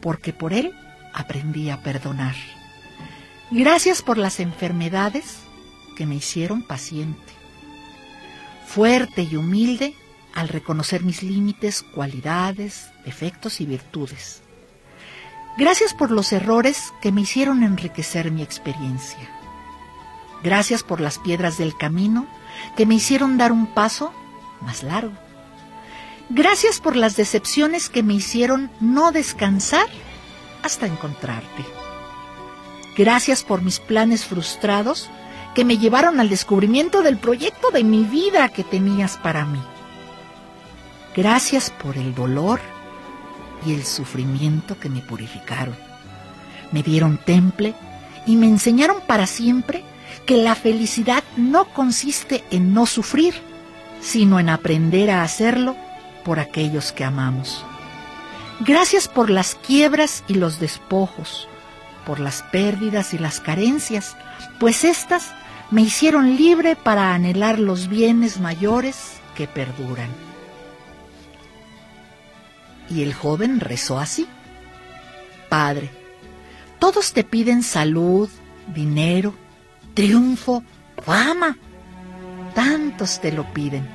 [0.00, 0.72] porque por él
[1.14, 2.34] aprendí a perdonar.
[3.52, 5.38] Gracias por las enfermedades
[5.96, 7.32] que me hicieron paciente,
[8.66, 9.94] fuerte y humilde
[10.36, 14.42] al reconocer mis límites, cualidades, defectos y virtudes.
[15.56, 19.30] Gracias por los errores que me hicieron enriquecer mi experiencia.
[20.44, 22.26] Gracias por las piedras del camino
[22.76, 24.12] que me hicieron dar un paso
[24.60, 25.14] más largo.
[26.28, 29.86] Gracias por las decepciones que me hicieron no descansar
[30.62, 31.64] hasta encontrarte.
[32.94, 35.08] Gracias por mis planes frustrados
[35.54, 39.62] que me llevaron al descubrimiento del proyecto de mi vida que tenías para mí.
[41.16, 42.60] Gracias por el dolor
[43.64, 45.74] y el sufrimiento que me purificaron.
[46.72, 47.74] Me dieron temple
[48.26, 49.82] y me enseñaron para siempre
[50.26, 53.34] que la felicidad no consiste en no sufrir,
[54.02, 55.74] sino en aprender a hacerlo
[56.22, 57.64] por aquellos que amamos.
[58.60, 61.48] Gracias por las quiebras y los despojos,
[62.04, 64.18] por las pérdidas y las carencias,
[64.60, 65.32] pues éstas
[65.70, 70.25] me hicieron libre para anhelar los bienes mayores que perduran.
[72.88, 74.26] Y el joven rezó así.
[75.48, 75.90] Padre,
[76.78, 78.28] todos te piden salud,
[78.74, 79.34] dinero,
[79.94, 80.62] triunfo,
[81.02, 81.56] fama.
[82.54, 83.86] Tantos te lo piden.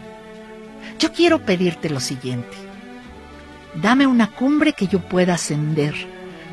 [0.99, 2.57] Yo quiero pedirte lo siguiente.
[3.75, 5.95] Dame una cumbre que yo pueda ascender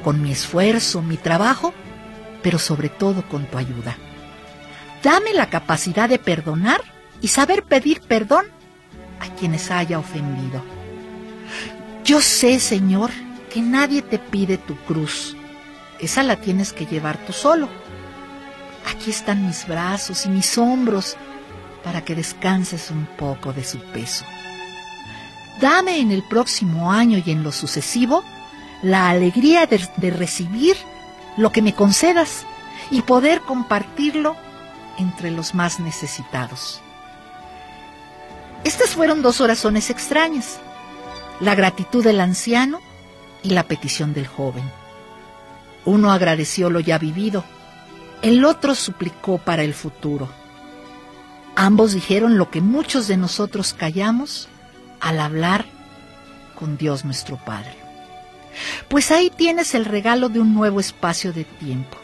[0.05, 1.74] con mi esfuerzo, mi trabajo,
[2.42, 3.96] pero sobre todo con tu ayuda.
[5.03, 6.81] Dame la capacidad de perdonar
[7.20, 8.46] y saber pedir perdón
[9.20, 10.62] a quienes haya ofendido.
[12.09, 13.11] Yo sé, Señor,
[13.53, 15.37] que nadie te pide tu cruz.
[16.01, 17.68] Esa la tienes que llevar tú solo.
[18.90, 21.18] Aquí están mis brazos y mis hombros
[21.85, 24.25] para que descanses un poco de su peso.
[25.61, 28.25] Dame en el próximo año y en lo sucesivo
[28.83, 30.79] la alegría de, de recibir
[31.37, 32.47] lo que me concedas
[32.90, 34.35] y poder compartirlo
[34.97, 36.81] entre los más necesitados.
[38.64, 40.59] Estas fueron dos oraciones extrañas,
[41.40, 42.81] la gratitud del anciano
[43.42, 44.64] y la petición del joven.
[45.85, 47.44] Uno agradeció lo ya vivido,
[48.22, 50.29] el otro suplicó para el futuro.
[51.55, 54.48] Ambos dijeron lo que muchos de nosotros callamos
[55.01, 55.66] al hablar
[56.55, 57.77] con Dios nuestro Padre.
[58.88, 61.96] Pues ahí tienes el regalo de un nuevo espacio de tiempo.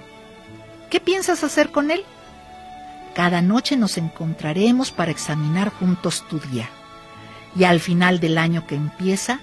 [0.90, 2.04] ¿Qué piensas hacer con él?
[3.14, 6.68] Cada noche nos encontraremos para examinar juntos tu día.
[7.56, 9.40] Y al final del año que empieza,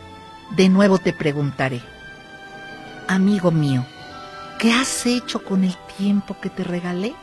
[0.52, 1.82] de nuevo te preguntaré,
[3.08, 3.86] amigo mío,
[4.60, 7.14] ¿qué has hecho con el tiempo que te regalé?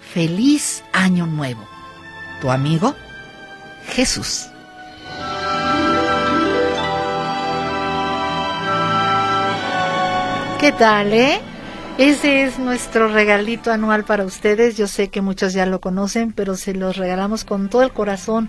[0.00, 1.66] Feliz año nuevo.
[2.40, 2.94] tu amigo
[3.86, 4.48] Jesús.
[10.58, 11.40] ¿Qué tal, eh?
[11.98, 14.76] Ese es nuestro regalito anual para ustedes.
[14.76, 18.48] Yo sé que muchos ya lo conocen, pero se los regalamos con todo el corazón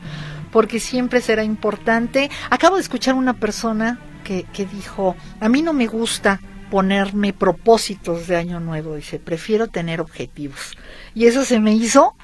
[0.53, 2.29] porque siempre será importante.
[2.49, 6.39] Acabo de escuchar una persona que, que dijo, a mí no me gusta
[6.69, 10.77] ponerme propósitos de año nuevo, dice, prefiero tener objetivos.
[11.13, 12.15] Y eso se me hizo,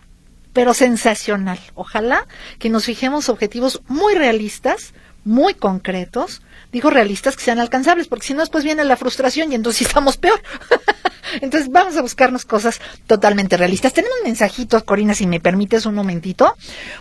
[0.54, 1.60] pero sensacional.
[1.76, 2.26] Ojalá
[2.60, 4.94] que nos fijemos objetivos muy realistas,
[5.26, 9.56] muy concretos, digo realistas que sean alcanzables, porque si no después viene la frustración y
[9.56, 10.42] entonces estamos peor.
[11.42, 13.94] entonces vamos a buscarnos cosas totalmente realistas.
[13.94, 16.56] Tenemos mensajitos, Corina, si me permites un momentito.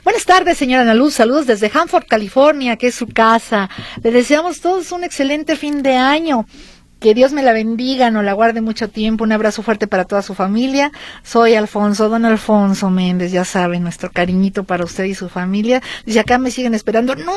[0.05, 3.69] Buenas tardes, señora Ana Luz, saludos desde Hanford, California, que es su casa.
[4.03, 6.47] Le deseamos todos un excelente fin de año.
[7.01, 9.23] Que Dios me la bendiga, no la guarde mucho tiempo.
[9.23, 10.91] Un abrazo fuerte para toda su familia.
[11.23, 15.81] Soy Alfonso, don Alfonso Méndez, ya saben, nuestro cariñito para usted y su familia.
[16.07, 17.15] Dice acá me siguen esperando.
[17.15, 17.33] No,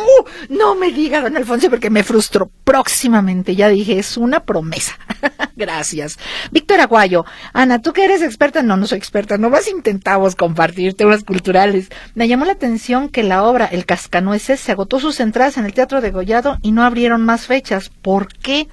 [0.49, 2.49] no me diga, don Alfonso, porque me frustro.
[2.63, 4.93] Próximamente, ya dije, es una promesa.
[5.55, 6.17] Gracias.
[6.51, 10.95] Víctor Aguayo, Ana, tú que eres experta, no, no soy experta, no vas intentamos compartir
[10.95, 11.89] temas culturales.
[12.15, 15.73] Me llamó la atención que la obra El Cascanueces se agotó sus entradas en el
[15.73, 17.89] Teatro de Gollado y no abrieron más fechas.
[18.01, 18.67] ¿Por qué?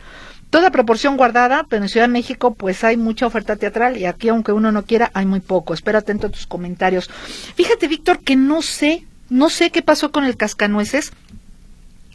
[0.51, 4.29] Toda proporción guardada, pero en Ciudad de México pues hay mucha oferta teatral y aquí
[4.29, 5.75] aunque uno no quiera hay muy poco.
[5.75, 7.11] Espero atento a tus comentarios.
[7.55, 11.13] Fíjate Víctor que no sé, no sé qué pasó con el cascanueces.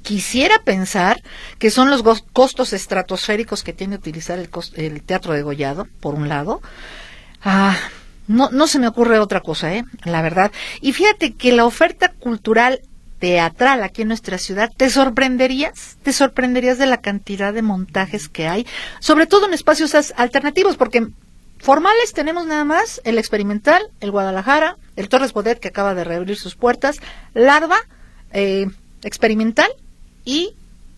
[0.01, 1.21] Quisiera pensar
[1.59, 6.27] que son los costos estratosféricos que tiene utilizar el, el Teatro de Gollado, por un
[6.27, 6.61] lado.
[7.41, 7.77] Ah,
[8.27, 9.85] no, no se me ocurre otra cosa, ¿eh?
[10.03, 10.51] La verdad.
[10.81, 12.81] Y fíjate que la oferta cultural
[13.23, 18.49] teatral aquí en nuestra ciudad, te sorprenderías, te sorprenderías de la cantidad de montajes que
[18.49, 18.67] hay,
[18.99, 21.07] sobre todo en espacios alternativos, porque
[21.57, 26.35] formales tenemos nada más el experimental, el Guadalajara, el Torres Bodet que acaba de reabrir
[26.35, 26.99] sus puertas,
[27.33, 27.77] Larva,
[28.33, 28.67] eh,
[29.05, 29.71] experimental
[30.25, 30.53] y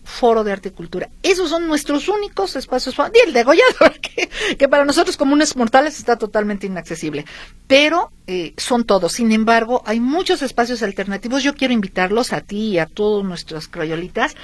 [0.06, 1.10] foro de arte y cultura.
[1.22, 6.16] Esos son nuestros únicos espacios, y el degollado, que, que para nosotros comunes mortales está
[6.16, 7.26] totalmente inaccesible,
[7.66, 9.12] pero eh, son todos.
[9.12, 11.42] Sin embargo, hay muchos espacios alternativos.
[11.42, 14.36] Yo quiero invitarlos a ti y a todos nuestros crayolitas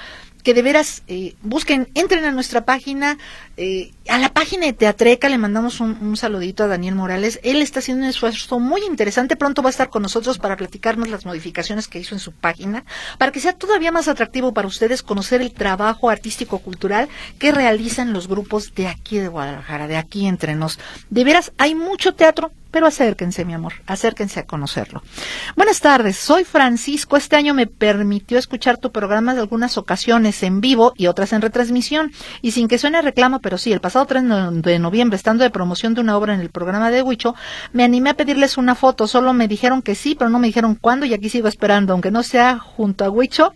[0.42, 3.18] que de veras eh, busquen, entren a nuestra página,
[3.56, 7.40] eh, a la página de Teatreca, le mandamos un, saludito a Daniel Morales.
[7.42, 11.08] Él está haciendo un esfuerzo muy interesante, pronto va a estar con nosotros para platicarnos
[11.08, 12.84] las modificaciones que hizo en su página,
[13.18, 18.28] para que sea todavía más atractivo para ustedes conocer el trabajo artístico-cultural que realizan los
[18.28, 20.78] grupos de aquí de Guadalajara, de aquí entre nos.
[21.10, 25.02] De veras, hay mucho teatro, pero acérquense, mi amor, acérquense a conocerlo.
[25.56, 27.18] Buenas tardes, soy Francisco.
[27.18, 31.42] Este año me permitió escuchar tu programa de algunas ocasiones en vivo y otras en
[31.42, 32.12] retransmisión.
[32.40, 35.94] Y sin que suene reclamo, pero sí, el pasado 3 de noviembre, estando de promoción
[35.94, 37.34] de una obra en el programa de Huicho,
[37.72, 39.06] me animé a pedirles una foto.
[39.06, 42.10] Solo me dijeron que sí, pero no me dijeron cuándo y aquí sigo esperando, aunque
[42.10, 43.52] no sea junto a Huicho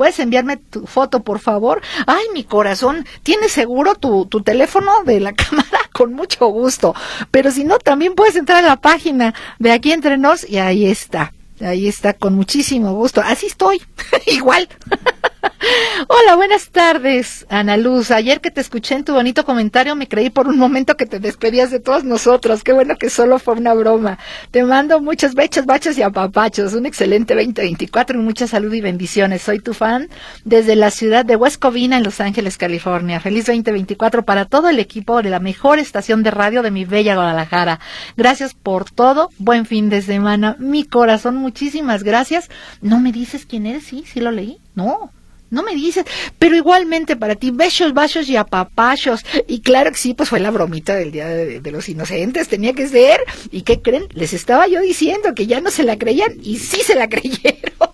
[0.00, 1.82] ¿Puedes enviarme tu foto, por favor?
[2.06, 5.78] Ay, mi corazón, ¿tienes seguro tu, tu teléfono de la cámara?
[5.92, 6.94] Con mucho gusto.
[7.30, 10.86] Pero si no, también puedes entrar a la página de aquí entre nos y ahí
[10.86, 11.34] está.
[11.60, 13.20] Ahí está, con muchísimo gusto.
[13.22, 13.82] Así estoy,
[14.26, 14.70] igual.
[16.08, 18.10] Hola, buenas tardes, Ana Luz.
[18.10, 21.20] Ayer que te escuché en tu bonito comentario me creí por un momento que te
[21.20, 22.62] despedías de todos nosotros.
[22.62, 24.18] Qué bueno que solo fue una broma.
[24.50, 26.74] Te mando muchas bechas, bachas y apapachos.
[26.74, 29.42] Un excelente 2024 y mucha salud y bendiciones.
[29.42, 30.08] Soy tu fan
[30.44, 33.20] desde la ciudad de West Covina en Los Ángeles, California.
[33.20, 37.14] Feliz 2024 para todo el equipo de la mejor estación de radio de mi bella
[37.14, 37.80] Guadalajara.
[38.16, 39.30] Gracias por todo.
[39.38, 40.56] Buen fin de semana.
[40.58, 42.50] Mi corazón, muchísimas gracias.
[42.80, 44.58] No me dices quién eres, sí, sí lo leí.
[44.74, 45.10] No,
[45.50, 46.04] no me dices,
[46.38, 49.24] pero igualmente para ti, besos, vasos y apapachos.
[49.46, 52.72] Y claro que sí, pues fue la bromita del Día de, de, los Inocentes, tenía
[52.72, 53.20] que ser.
[53.50, 54.06] ¿Y qué creen?
[54.12, 57.90] Les estaba yo diciendo que ya no se la creían y sí se la creyeron.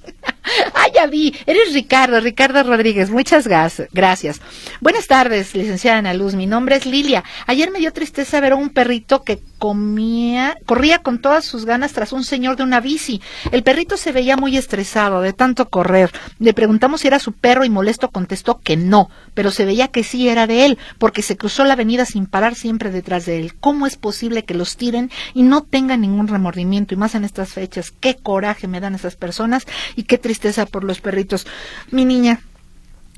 [0.74, 4.40] ah, ya vi, eres Ricardo, Ricardo Rodríguez, muchas gracias.
[4.80, 7.24] Buenas tardes, licenciada Ana Luz, mi nombre es Lilia.
[7.46, 11.92] Ayer me dio tristeza ver a un perrito que comía, corría con todas sus ganas
[11.92, 13.20] tras un señor de una bici.
[13.50, 16.10] El perrito se veía muy estresado de tanto correr.
[16.38, 20.04] Le preguntamos si era su perro y molesto contestó que no, pero se veía que
[20.04, 23.54] sí era de él, porque se cruzó la avenida sin parar siempre detrás de él.
[23.58, 26.94] ¿Cómo es posible que los tiren y no tengan ningún remordimiento?
[26.94, 30.35] Y más en estas fechas, qué coraje me dan esas personas y qué tristeza
[30.70, 31.46] por los perritos.
[31.90, 32.40] Mi niña,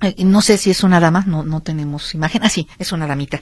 [0.03, 2.43] eh, no sé si es una dama, no, no tenemos imagen.
[2.45, 3.41] Ah, sí, es una damita.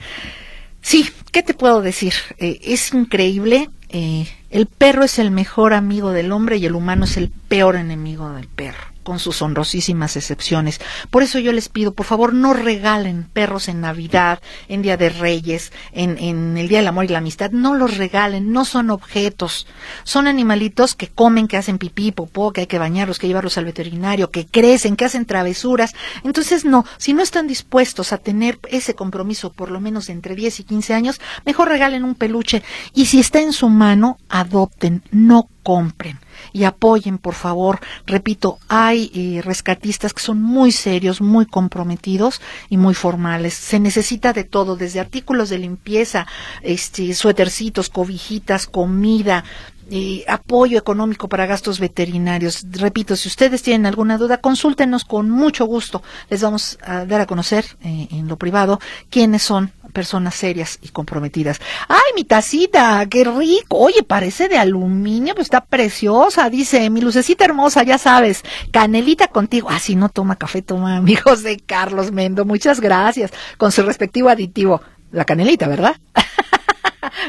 [0.81, 2.13] Sí, ¿qué te puedo decir?
[2.37, 3.69] Eh, es increíble.
[3.89, 7.75] Eh, el perro es el mejor amigo del hombre y el humano es el peor
[7.75, 8.96] enemigo del perro.
[9.07, 10.81] Con sus honrosísimas excepciones.
[11.09, 15.07] Por eso yo les pido, por favor, no regalen perros en Navidad, en Día de
[15.07, 17.51] Reyes, en, el Día del Amor y la Amistad.
[17.51, 19.65] No los regalen, no son objetos.
[20.03, 23.63] Son animalitos que comen, que hacen pipí, popó, que hay que bañarlos, que llevarlos al
[23.63, 25.93] veterinario, que crecen, que hacen travesuras.
[26.25, 30.59] Entonces, no, si no están dispuestos a tener ese compromiso por lo menos entre 10
[30.59, 32.61] y 15 años, mejor regalen un peluche.
[32.93, 36.17] Y si está en su mano, adopten, no compren
[36.53, 37.81] y apoyen, por favor.
[38.05, 42.39] Repito, hay eh, rescatistas que son muy serios, muy comprometidos
[42.69, 43.55] y muy formales.
[43.55, 46.25] Se necesita de todo, desde artículos de limpieza,
[46.61, 49.43] este, suétercitos, cobijitas, comida,
[49.89, 52.65] eh, apoyo económico para gastos veterinarios.
[52.71, 56.01] Repito, si ustedes tienen alguna duda, consúltenos con mucho gusto.
[56.29, 60.89] Les vamos a dar a conocer eh, en lo privado quiénes son personas serias y
[60.89, 61.59] comprometidas.
[61.87, 63.03] ¡Ay, mi tacita!
[63.09, 63.79] ¡Qué rico!
[63.79, 66.51] Oye, parece de aluminio, pues está preciosa.
[66.51, 69.69] Dice, mi lucecita hermosa, ya sabes, canelita contigo.
[69.71, 72.45] Ah, si no toma café, toma mi José Carlos Mendo.
[72.45, 73.31] Muchas gracias.
[73.57, 74.81] Con su respectivo aditivo.
[75.11, 75.95] La canelita, ¿verdad?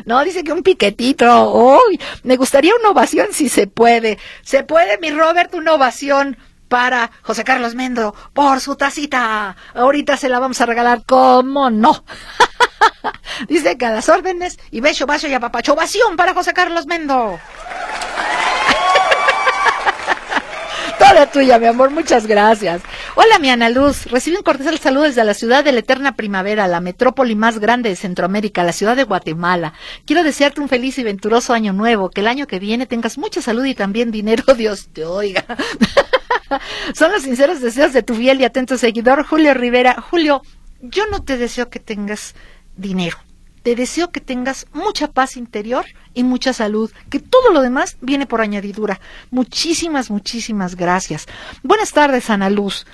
[0.05, 1.53] No, dice que un piquetito.
[1.53, 4.19] Uy, me gustaría una ovación si se puede.
[4.43, 6.37] Se puede, mi Robert, una ovación
[6.69, 9.57] para José Carlos Mendo por su tacita.
[9.75, 12.05] Ahorita se la vamos a regalar, ¿cómo no?
[13.49, 15.73] dice que a las órdenes y beso, vaso y apapacho.
[15.75, 17.39] Ovación para José Carlos Mendo.
[20.99, 22.83] Toda tuya, mi amor, muchas gracias.
[23.15, 24.07] Hola, mi Ana Luz.
[24.07, 27.89] Recibe un cordial saludo desde la ciudad de la eterna primavera, la metrópoli más grande
[27.89, 29.75] de Centroamérica, la ciudad de Guatemala.
[30.07, 33.41] Quiero desearte un feliz y venturoso año nuevo, que el año que viene tengas mucha
[33.41, 35.45] salud y también dinero, Dios te oiga.
[36.95, 40.01] Son los sinceros deseos de tu fiel y atento seguidor, Julio Rivera.
[40.01, 40.43] Julio,
[40.81, 42.35] yo no te deseo que tengas
[42.79, 43.19] dinero
[43.69, 48.27] te deseo que tengas mucha paz interior y mucha salud, que todo lo demás viene
[48.27, 48.99] por añadidura.
[49.31, 51.27] Muchísimas, muchísimas gracias.
[51.63, 52.87] Buenas tardes, Ana Luz.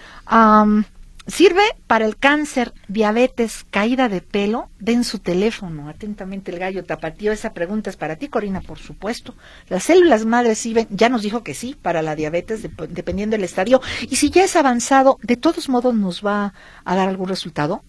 [1.27, 4.69] Sirve para el cáncer, diabetes, caída de pelo.
[4.81, 5.89] Den su teléfono.
[5.89, 7.33] Atentamente el gallo tapatío.
[7.33, 9.35] Esa pregunta es para ti, Corina, por supuesto.
[9.69, 13.81] Las células madres sirven, ya nos dijo que sí, para la diabetes, dependiendo del estadio.
[14.03, 16.53] Y si ya es avanzado, de todos modos nos va
[16.85, 17.85] a dar algún resultado.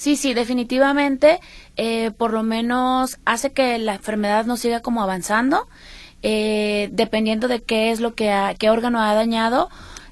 [0.00, 1.40] Sí, sí, definitivamente,
[1.76, 5.68] eh, por lo menos hace que la enfermedad no siga como avanzando,
[6.22, 9.68] eh, dependiendo de qué es lo que, qué órgano ha dañado.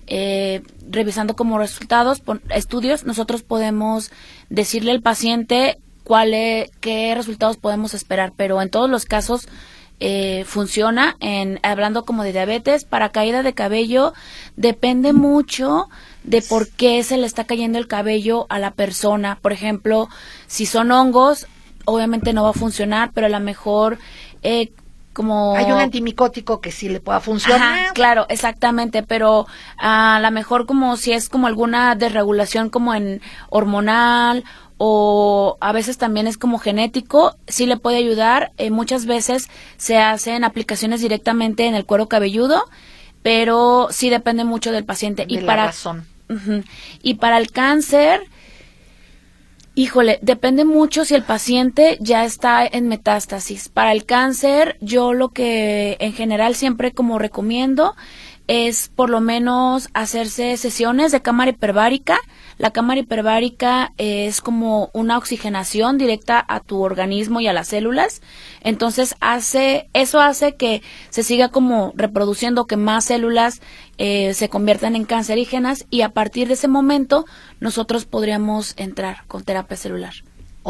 [0.07, 0.61] Eh,
[0.91, 2.21] revisando como resultados,
[2.51, 4.11] estudios, nosotros podemos
[4.51, 6.33] decirle al paciente cuál
[6.81, 9.49] qué resultados podemos esperar, pero en todos los casos
[10.45, 11.17] funciona.
[11.21, 14.13] En hablando como de diabetes, para caída de cabello
[14.55, 15.89] depende mucho
[16.29, 19.39] de por qué se le está cayendo el cabello a la persona.
[19.41, 20.09] Por ejemplo,
[20.47, 21.47] si son hongos,
[21.87, 23.99] obviamente no va a funcionar, pero a lo mejor
[24.43, 24.71] eh,
[25.15, 25.57] como...
[25.57, 27.95] Hay un antimicótico que sí le pueda funcionar.
[27.95, 29.47] claro, exactamente, pero
[29.79, 34.45] a lo mejor como si es como alguna desregulación como en hormonal
[34.77, 38.53] o a veces también es como genético, sí le puede ayudar.
[38.59, 39.49] Eh, muchas veces
[39.79, 42.65] se hacen aplicaciones directamente en el cuero cabelludo
[43.23, 45.25] pero sí depende mucho del paciente.
[45.29, 46.07] y para, razón.
[47.03, 48.21] Y para el cáncer,
[49.75, 53.69] híjole, depende mucho si el paciente ya está en metástasis.
[53.69, 57.95] Para el cáncer, yo lo que en general siempre como recomiendo
[58.49, 62.19] es por lo menos hacerse sesiones de cámara hiperbárica.
[62.57, 68.23] La cámara hiperbárica es como una oxigenación directa a tu organismo y a las células.
[68.63, 73.61] Entonces hace, eso hace que se siga como reproduciendo, que más células
[73.99, 77.27] eh, se conviertan en cancerígenas y a partir de ese momento
[77.61, 80.15] nosotros podríamos entrar con terapia celular.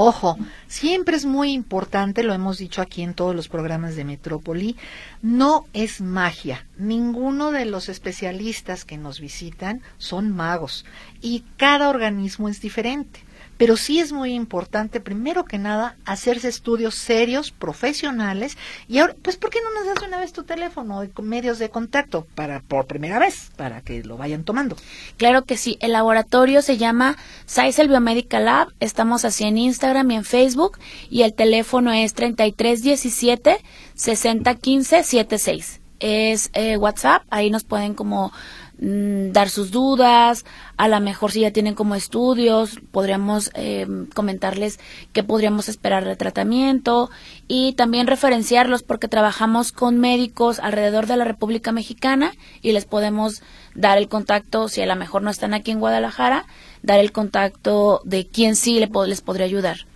[0.01, 0.39] Ojo,
[0.69, 4.77] siempre es muy importante, lo hemos dicho aquí en todos los programas de Metrópoli,
[5.23, 6.65] no es magia.
[6.77, 10.85] Ninguno de los especialistas que nos visitan son magos
[11.21, 13.25] y cada organismo es diferente
[13.59, 18.57] pero sí es muy importante, primero que nada, hacerse estudios serios, profesionales,
[18.87, 21.69] y ahora, pues, ¿por qué no nos das una vez tu teléfono y medios de
[21.69, 24.77] contacto para, por primera vez, para que lo vayan tomando?
[25.17, 30.17] Claro que sí, el laboratorio se llama Saisel Biomedical Lab, estamos así en Instagram y
[30.17, 30.79] en Facebook,
[31.11, 33.59] y el teléfono es 3317
[33.95, 35.81] 6015 76.
[36.01, 38.33] Es eh, WhatsApp, ahí nos pueden como
[38.81, 40.45] Mm, dar sus dudas,
[40.77, 44.79] a lo mejor si ya tienen como estudios, podríamos eh, comentarles
[45.13, 47.11] qué podríamos esperar de tratamiento
[47.49, 53.43] y también referenciarlos porque trabajamos con médicos alrededor de la República Mexicana y les podemos
[53.75, 56.47] dar el contacto, si a lo mejor no están aquí en Guadalajara,
[56.85, 59.87] dar el contacto de quién sí les podría ayudar.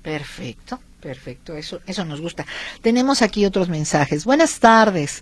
[0.00, 2.46] Perfecto, perfecto, eso, eso nos gusta.
[2.80, 4.24] Tenemos aquí otros mensajes.
[4.24, 5.20] Buenas tardes.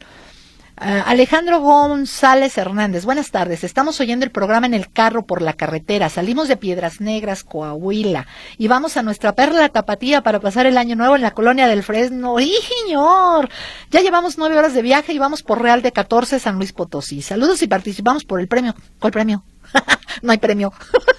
[0.80, 3.64] Ah, Alejandro González Hernández, buenas tardes.
[3.64, 6.08] Estamos oyendo el programa en el carro por la carretera.
[6.08, 10.94] Salimos de Piedras Negras, Coahuila, y vamos a nuestra perla tapatía para pasar el año
[10.94, 12.38] nuevo en la colonia del Fresno.
[12.38, 12.52] ¡Y,
[12.84, 13.48] señor!
[13.90, 17.22] Ya llevamos nueve horas de viaje y vamos por Real de 14, San Luis Potosí.
[17.22, 18.76] Saludos y participamos por el premio.
[19.00, 19.42] ¿Cuál premio?
[20.22, 20.72] no hay premio.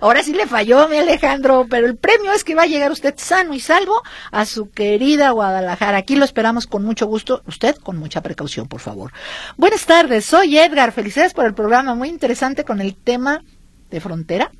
[0.00, 3.14] Ahora sí le falló, mi Alejandro, pero el premio es que va a llegar usted
[3.16, 5.98] sano y salvo a su querida Guadalajara.
[5.98, 7.42] Aquí lo esperamos con mucho gusto.
[7.46, 9.12] Usted con mucha precaución, por favor.
[9.56, 10.92] Buenas tardes, soy Edgar.
[10.92, 13.42] Felicidades por el programa, muy interesante con el tema
[13.90, 14.50] de frontera.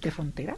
[0.00, 0.56] ¿De frontera?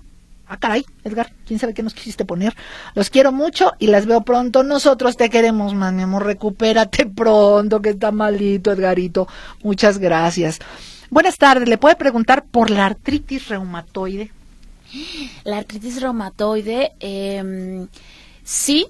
[0.51, 2.55] Ah, caray, Edgar, quién sabe qué nos quisiste poner.
[2.95, 4.63] Los quiero mucho y las veo pronto.
[4.63, 6.25] Nosotros te queremos mi amor.
[6.25, 9.29] Recupérate pronto, que está malito, Edgarito.
[9.63, 10.59] Muchas gracias.
[11.11, 14.31] Buenas tardes, ¿le puede preguntar por la artritis reumatoide?
[15.45, 17.87] La artritis reumatoide, eh,
[18.43, 18.87] sí,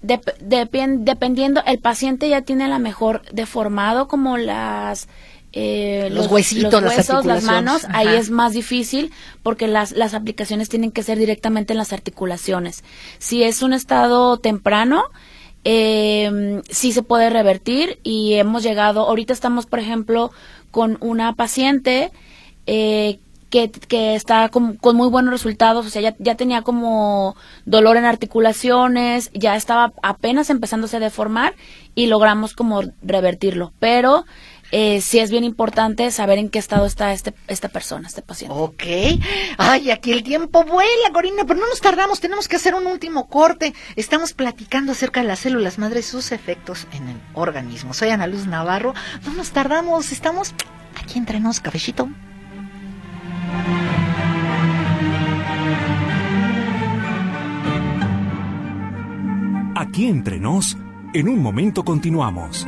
[0.00, 5.08] dependiendo, el paciente ya tiene la mejor deformado como las...
[5.54, 9.10] Eh, los, huesitos, los huesos, las, manos, ahí es más difícil
[9.42, 12.84] porque las, las aplicaciones tienen que ser directamente en las articulaciones.
[13.18, 15.04] Si es un estado temprano,
[15.64, 20.30] eh, sí se puede revertir y hemos llegado, ahorita estamos, por ejemplo,
[20.70, 22.10] con una paciente
[22.66, 23.18] eh,
[23.50, 27.96] que, que, está con, con, muy buenos resultados, o sea, ya, ya, tenía como dolor
[27.96, 31.54] en articulaciones, ya estaba apenas empezándose a deformar
[31.94, 34.26] y logramos como revertirlo, pero
[34.70, 38.54] eh, sí es bien importante saber en qué estado está este, esta persona, este paciente.
[38.58, 38.82] Ok.
[39.56, 43.28] Ay, aquí el tiempo vuela, Corina, pero no nos tardamos, tenemos que hacer un último
[43.28, 43.74] corte.
[43.96, 47.94] Estamos platicando acerca de las células madres y sus efectos en el organismo.
[47.94, 48.94] Soy Ana Luz Navarro.
[49.24, 50.54] No nos tardamos, estamos
[51.00, 52.08] aquí entre nos, cafecito.
[59.74, 60.76] Aquí entre nos,
[61.14, 62.66] en un momento continuamos.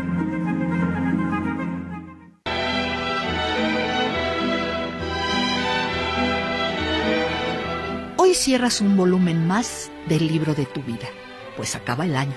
[8.34, 11.08] Cierras un volumen más del libro de tu vida,
[11.56, 12.36] pues acaba el año.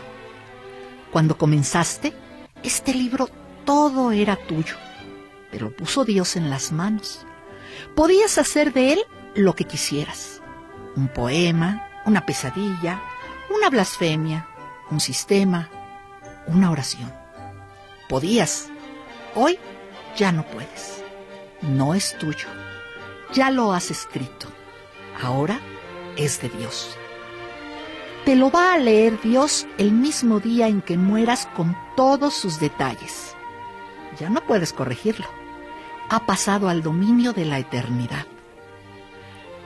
[1.11, 2.13] Cuando comenzaste,
[2.61, 3.29] este libro
[3.63, 4.75] todo era tuyo,
[5.49, 7.25] pero puso Dios en las manos.
[7.95, 8.99] Podías hacer de él
[9.35, 10.41] lo que quisieras.
[10.95, 13.01] Un poema, una pesadilla,
[13.49, 14.47] una blasfemia,
[14.91, 15.69] un sistema,
[16.47, 17.13] una oración.
[18.09, 18.69] Podías.
[19.35, 19.57] Hoy
[20.17, 21.01] ya no puedes.
[21.61, 22.47] No es tuyo.
[23.33, 24.47] Ya lo has escrito.
[25.21, 25.59] Ahora
[26.17, 26.97] es de Dios.
[28.25, 32.59] Te lo va a leer Dios el mismo día en que mueras con todos sus
[32.59, 33.35] detalles.
[34.17, 35.25] Ya no puedes corregirlo.
[36.09, 38.25] Ha pasado al dominio de la eternidad.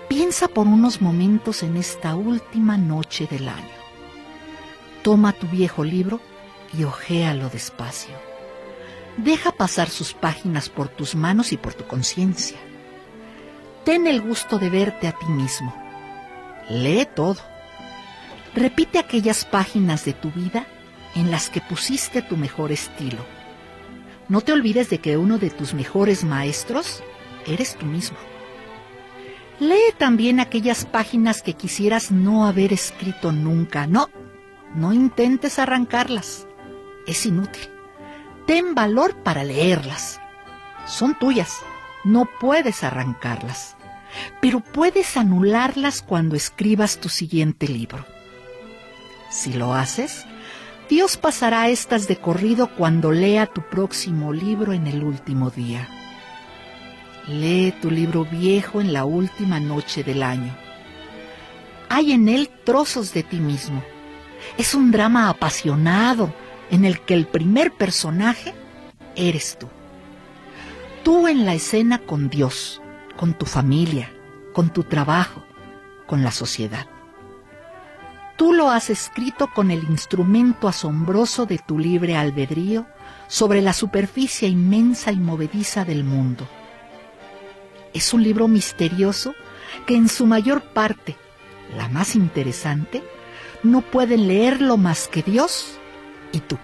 [0.10, 3.78] Piensa por unos momentos en esta última noche del año.
[5.04, 6.20] Toma tu viejo libro
[6.76, 8.16] y ojéalo despacio.
[9.18, 12.58] Deja pasar sus páginas por tus manos y por tu conciencia.
[13.84, 15.87] Ten el gusto de verte a ti mismo
[16.70, 17.38] Lee todo.
[18.54, 20.66] Repite aquellas páginas de tu vida
[21.16, 23.26] en las que pusiste tu mejor estilo.
[24.28, 27.02] No te olvides de que uno de tus mejores maestros
[27.46, 28.18] eres tú mismo.
[29.60, 33.88] Lee también aquellas páginas que quisieras no haber escrito nunca.
[33.88, 34.10] No,
[34.76, 36.48] no intentes arrancarlas.
[37.08, 37.70] Es inútil.
[38.46, 40.20] Ten valor para leerlas.
[40.86, 41.54] Son tuyas.
[42.04, 43.77] No puedes arrancarlas
[44.42, 48.06] pero puedes anularlas cuando escribas tu siguiente libro.
[49.30, 50.26] Si lo haces,
[50.90, 55.88] Dios pasará estas de corrido cuando lea tu próximo libro en el último día.
[57.28, 60.56] Lee tu libro viejo en la última noche del año.
[61.90, 63.84] Hay en él trozos de ti mismo.
[64.58, 66.34] Es un drama apasionado
[66.72, 68.54] en el que el primer personaje
[69.16, 69.68] eres tú.
[71.04, 72.82] Tú en la escena con Dios
[73.18, 74.12] con tu familia,
[74.54, 75.44] con tu trabajo,
[76.06, 76.88] con la sociedad.
[78.38, 82.86] Tú lo has escrito con el instrumento asombroso de tu libre albedrío
[83.28, 86.48] sobre la superficie inmensa y movediza del mundo.
[87.94, 89.34] Es un libro misterioso
[89.88, 91.16] que en su mayor parte,
[91.76, 93.04] la más interesante,
[93.64, 95.80] no pueden leerlo más que Dios
[96.32, 96.60] y tú.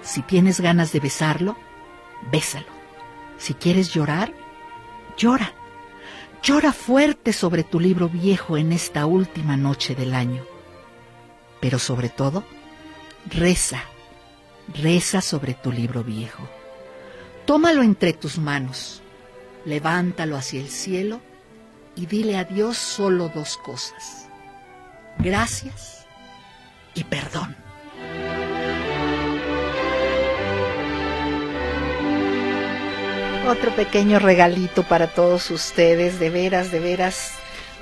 [0.00, 1.56] Si tienes ganas de besarlo,
[2.32, 2.66] bésalo.
[3.36, 4.32] Si quieres llorar,
[5.16, 5.52] Llora,
[6.42, 10.44] llora fuerte sobre tu libro viejo en esta última noche del año.
[11.60, 12.44] Pero sobre todo,
[13.26, 13.82] reza,
[14.82, 16.48] reza sobre tu libro viejo.
[17.46, 19.02] Tómalo entre tus manos,
[19.64, 21.20] levántalo hacia el cielo
[21.94, 24.28] y dile a Dios solo dos cosas.
[25.18, 26.06] Gracias
[26.94, 27.63] y perdón.
[33.46, 37.32] Otro pequeño regalito para todos ustedes, de veras, de veras.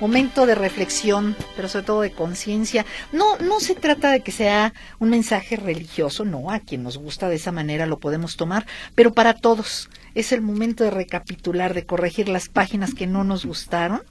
[0.01, 2.85] Momento de reflexión, pero sobre todo de conciencia.
[3.13, 7.29] No, no se trata de que sea un mensaje religioso, no, a quien nos gusta
[7.29, 11.85] de esa manera lo podemos tomar, pero para todos es el momento de recapitular, de
[11.85, 14.01] corregir las páginas que no nos gustaron.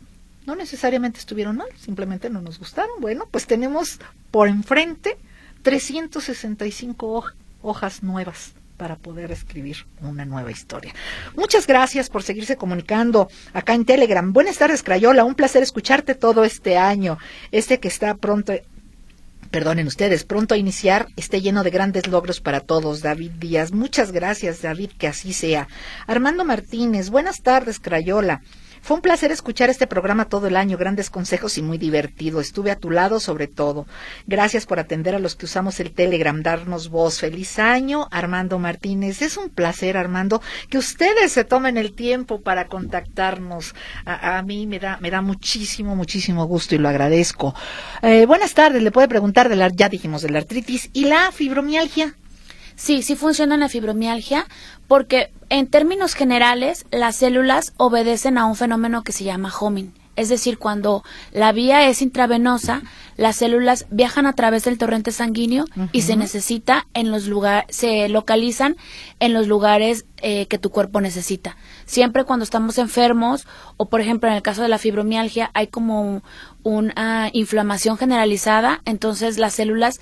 [0.47, 2.99] No necesariamente estuvieron mal, simplemente no nos gustaron.
[2.99, 3.99] Bueno, pues tenemos
[4.31, 5.19] por enfrente
[5.63, 7.25] 365
[7.61, 10.93] hojas nuevas para poder escribir una nueva historia.
[11.37, 14.33] Muchas gracias por seguirse comunicando acá en Telegram.
[14.33, 15.23] Buenas tardes, Crayola.
[15.23, 17.17] Un placer escucharte todo este año.
[17.53, 18.53] Este que está pronto
[19.53, 23.03] perdonen ustedes, pronto a iniciar, esté lleno de grandes logros para todos.
[23.03, 25.69] David Díaz, muchas gracias, David, que así sea.
[26.09, 28.43] Armando Martínez, buenas tardes, Crayola.
[28.83, 32.41] Fue un placer escuchar este programa todo el año, grandes consejos y muy divertido.
[32.41, 33.87] Estuve a tu lado sobre todo.
[34.27, 37.21] Gracias por atender a los que usamos el Telegram, darnos voz.
[37.21, 39.23] Feliz año, Armando Martínez.
[39.23, 43.77] Es un placer, Armando, que ustedes se tomen el tiempo para contactarnos.
[44.05, 47.55] A, mí me da, me da muchísimo, muchísimo gusto y lo agradezco.
[48.03, 51.31] Eh, buenas tardes, le puede preguntar de la, ya dijimos de la artritis y la
[51.31, 52.17] fibromialgia.
[52.75, 54.47] Sí, sí funciona la fibromialgia
[54.89, 59.93] porque en términos generales las células obedecen a un fenómeno que se llama homing.
[60.17, 62.81] Es decir, cuando la vía es intravenosa,
[63.19, 68.09] las células viajan a través del torrente sanguíneo y se necesita en los lugares, se
[68.09, 68.77] localizan
[69.21, 71.59] en los lugares eh, que tu cuerpo necesita.
[71.85, 73.47] Siempre cuando estamos enfermos,
[73.77, 76.23] o por ejemplo en el caso de la fibromialgia, hay como
[76.63, 80.01] una inflamación generalizada, entonces las células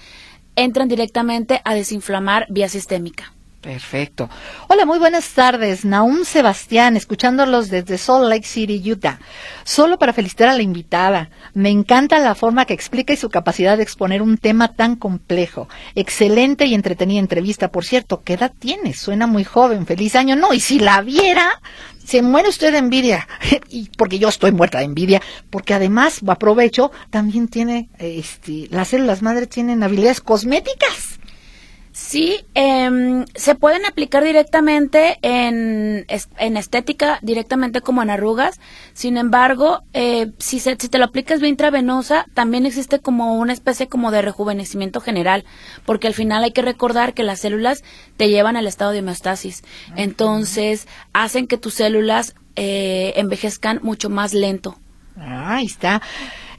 [0.54, 3.32] entran directamente a desinflamar vía sistémica.
[3.60, 4.30] Perfecto.
[4.68, 5.84] Hola, muy buenas tardes.
[5.84, 9.18] Naum Sebastián, escuchándolos desde Salt Lake City, Utah.
[9.64, 11.28] Solo para felicitar a la invitada.
[11.52, 15.68] Me encanta la forma que explica y su capacidad de exponer un tema tan complejo.
[15.94, 17.70] Excelente y entretenida entrevista.
[17.70, 18.94] Por cierto, ¿qué edad tiene?
[18.94, 19.84] Suena muy joven.
[19.84, 20.36] Feliz año.
[20.36, 21.60] No, y si la viera,
[22.02, 23.28] se muere usted de envidia.
[23.68, 25.20] y porque yo estoy muerta de envidia.
[25.50, 31.09] Porque además, aprovecho, también tiene, este, las células madre tienen habilidades cosméticas.
[32.00, 36.06] Sí, eh, se pueden aplicar directamente en,
[36.38, 38.58] en, estética, directamente como en arrugas.
[38.94, 43.52] Sin embargo, eh, si, se, si te lo aplicas bien intravenosa, también existe como una
[43.52, 45.44] especie como de rejuvenecimiento general,
[45.84, 47.84] porque al final hay que recordar que las células
[48.16, 49.62] te llevan al estado de homeostasis.
[49.94, 54.78] Entonces, hacen que tus células eh, envejezcan mucho más lento.
[55.18, 56.00] Ah, ahí está.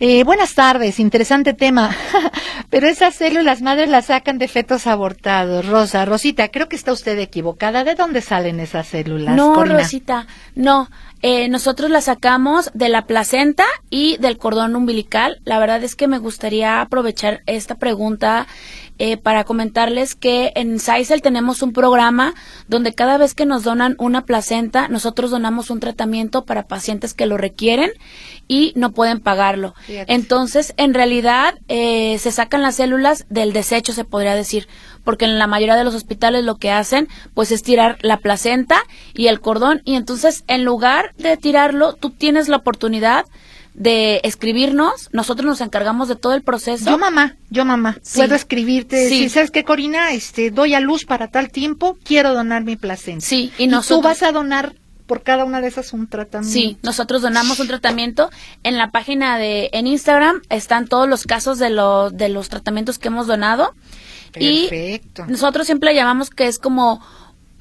[0.03, 1.95] Eh, buenas tardes, interesante tema.
[2.71, 5.67] Pero esas células madres las sacan de fetos abortados.
[5.67, 7.83] Rosa, Rosita, creo que está usted equivocada.
[7.83, 9.35] ¿De dónde salen esas células?
[9.35, 10.25] No, Rosita,
[10.55, 10.89] no.
[11.21, 15.39] Eh, nosotros las sacamos de la placenta y del cordón umbilical.
[15.45, 18.47] La verdad es que me gustaría aprovechar esta pregunta
[19.03, 22.35] eh, para comentarles que en Saisel tenemos un programa
[22.67, 27.25] donde cada vez que nos donan una placenta, nosotros donamos un tratamiento para pacientes que
[27.25, 27.89] lo requieren
[28.47, 29.73] y no pueden pagarlo.
[29.87, 34.67] Entonces, en realidad, eh, se sacan las células del desecho, se podría decir,
[35.03, 38.83] porque en la mayoría de los hospitales lo que hacen, pues es tirar la placenta
[39.15, 43.25] y el cordón, y entonces, en lugar de tirarlo, tú tienes la oportunidad
[43.73, 46.89] de escribirnos, nosotros nos encargamos de todo el proceso.
[46.89, 51.29] Yo mamá, yo mamá, puedo escribirte, si sabes que Corina, este, doy a luz para
[51.29, 53.25] tal tiempo, quiero donar mi placenta.
[53.25, 54.75] Sí, y, tú vas a donar
[55.11, 56.53] por cada una de esas un tratamiento.
[56.53, 58.29] Sí, nosotros donamos un tratamiento.
[58.63, 62.97] En la página de en Instagram están todos los casos de los de los tratamientos
[62.97, 63.73] que hemos donado.
[64.31, 65.25] Perfecto.
[65.27, 67.01] Y nosotros siempre llamamos que es como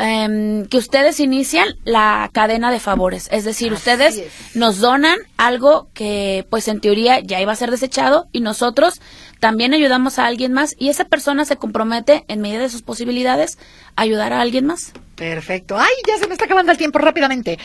[0.03, 3.28] Em, que ustedes inician la cadena de favores.
[3.30, 4.22] Es decir, ustedes
[4.55, 9.03] nos donan algo que pues en teoría ya iba a ser desechado y nosotros
[9.40, 13.59] también ayudamos a alguien más y esa persona se compromete en medida de sus posibilidades
[13.94, 14.94] a ayudar a alguien más.
[15.20, 15.78] Perfecto.
[15.78, 17.58] Ay, ya se me está acabando el tiempo rápidamente.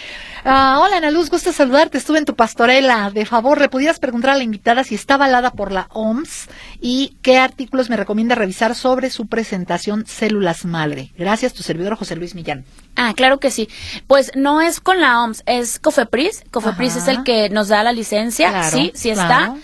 [0.43, 1.97] Uh, hola, Ana Luz, gusto saludarte.
[1.97, 3.11] Estuve en tu pastorela.
[3.11, 6.49] De favor, ¿le pudieras preguntar a la invitada si está avalada por la OMS
[6.81, 11.13] y qué artículos me recomienda revisar sobre su presentación Células Madre?
[11.17, 12.65] Gracias, tu servidor José Luis Millán.
[12.97, 13.69] Ah, claro que sí.
[14.05, 16.43] Pues no es con la OMS, es COFEPRIS.
[16.51, 18.63] COFEPRIS es el que nos da la licencia.
[18.63, 19.55] sí, sí está.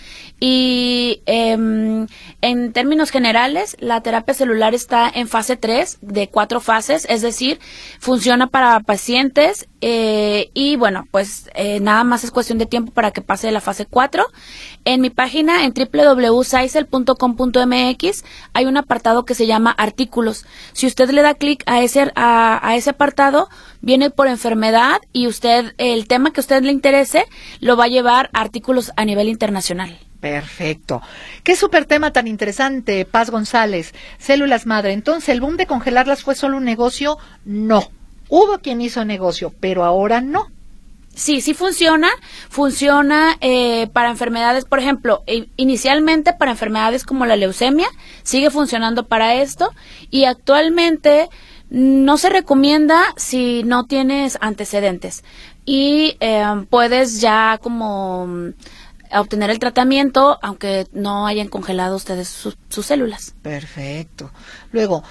[0.44, 2.08] Y em,
[2.40, 7.60] en términos generales, la terapia celular está en fase 3 de cuatro fases, es decir,
[8.00, 13.12] funciona para pacientes eh, y bueno, pues eh, nada más es cuestión de tiempo para
[13.12, 14.26] que pase de la fase 4.
[14.84, 20.44] En mi página en www.saisel.com.mx hay un apartado que se llama artículos.
[20.72, 23.48] Si usted le da clic a ese, a, a ese apartado,
[23.80, 27.26] viene por enfermedad y usted, el tema que a usted le interese,
[27.60, 30.00] lo va a llevar a artículos a nivel internacional.
[30.22, 31.02] Perfecto.
[31.42, 33.92] Qué súper tema tan interesante, Paz González.
[34.18, 34.92] Células madre.
[34.92, 37.18] Entonces, ¿el boom de congelarlas fue solo un negocio?
[37.44, 37.90] No.
[38.28, 40.46] Hubo quien hizo negocio, pero ahora no.
[41.12, 42.08] Sí, sí funciona.
[42.48, 45.24] Funciona eh, para enfermedades, por ejemplo,
[45.56, 47.88] inicialmente para enfermedades como la leucemia,
[48.22, 49.72] sigue funcionando para esto
[50.08, 51.30] y actualmente
[51.68, 55.24] no se recomienda si no tienes antecedentes
[55.64, 58.52] y eh, puedes ya como
[59.12, 63.34] mm, obtener el tratamiento aunque no hayan congelado ustedes sus células.
[63.42, 64.30] Perfecto.
[64.70, 65.02] Luego,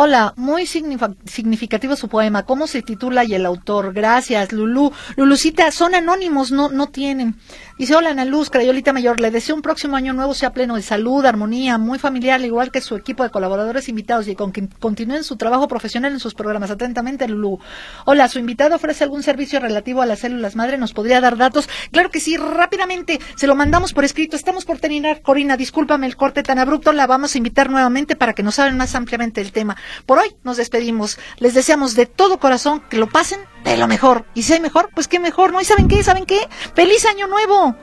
[0.00, 2.44] Hola, muy significativo su poema.
[2.44, 3.92] ¿Cómo se titula y el autor?
[3.92, 4.92] Gracias, Lulú.
[5.16, 7.34] Lulucita, son anónimos, no, no tienen.
[7.78, 10.82] Dice, hola Ana Luz, Crayolita Mayor, le deseo un próximo año nuevo sea pleno de
[10.82, 15.24] salud, armonía, muy familiar, igual que su equipo de colaboradores invitados y con que continúen
[15.24, 16.70] su trabajo profesional en sus programas.
[16.70, 17.58] Atentamente, Lulú.
[18.04, 20.78] Hola, ¿su invitado ofrece algún servicio relativo a las células madre?
[20.78, 21.68] ¿Nos podría dar datos?
[21.90, 24.36] Claro que sí, rápidamente, se lo mandamos por escrito.
[24.36, 28.32] Estamos por terminar, Corina, discúlpame el corte tan abrupto, la vamos a invitar nuevamente para
[28.32, 29.76] que nos hablen más ampliamente del tema.
[30.06, 31.18] Por hoy nos despedimos.
[31.38, 34.24] Les deseamos de todo corazón que lo pasen de lo mejor.
[34.34, 35.60] Y si hay mejor, pues qué mejor, ¿no?
[35.60, 36.02] ¿Y saben qué?
[36.02, 36.48] ¿Saben qué?
[36.74, 37.76] ¡Feliz año nuevo!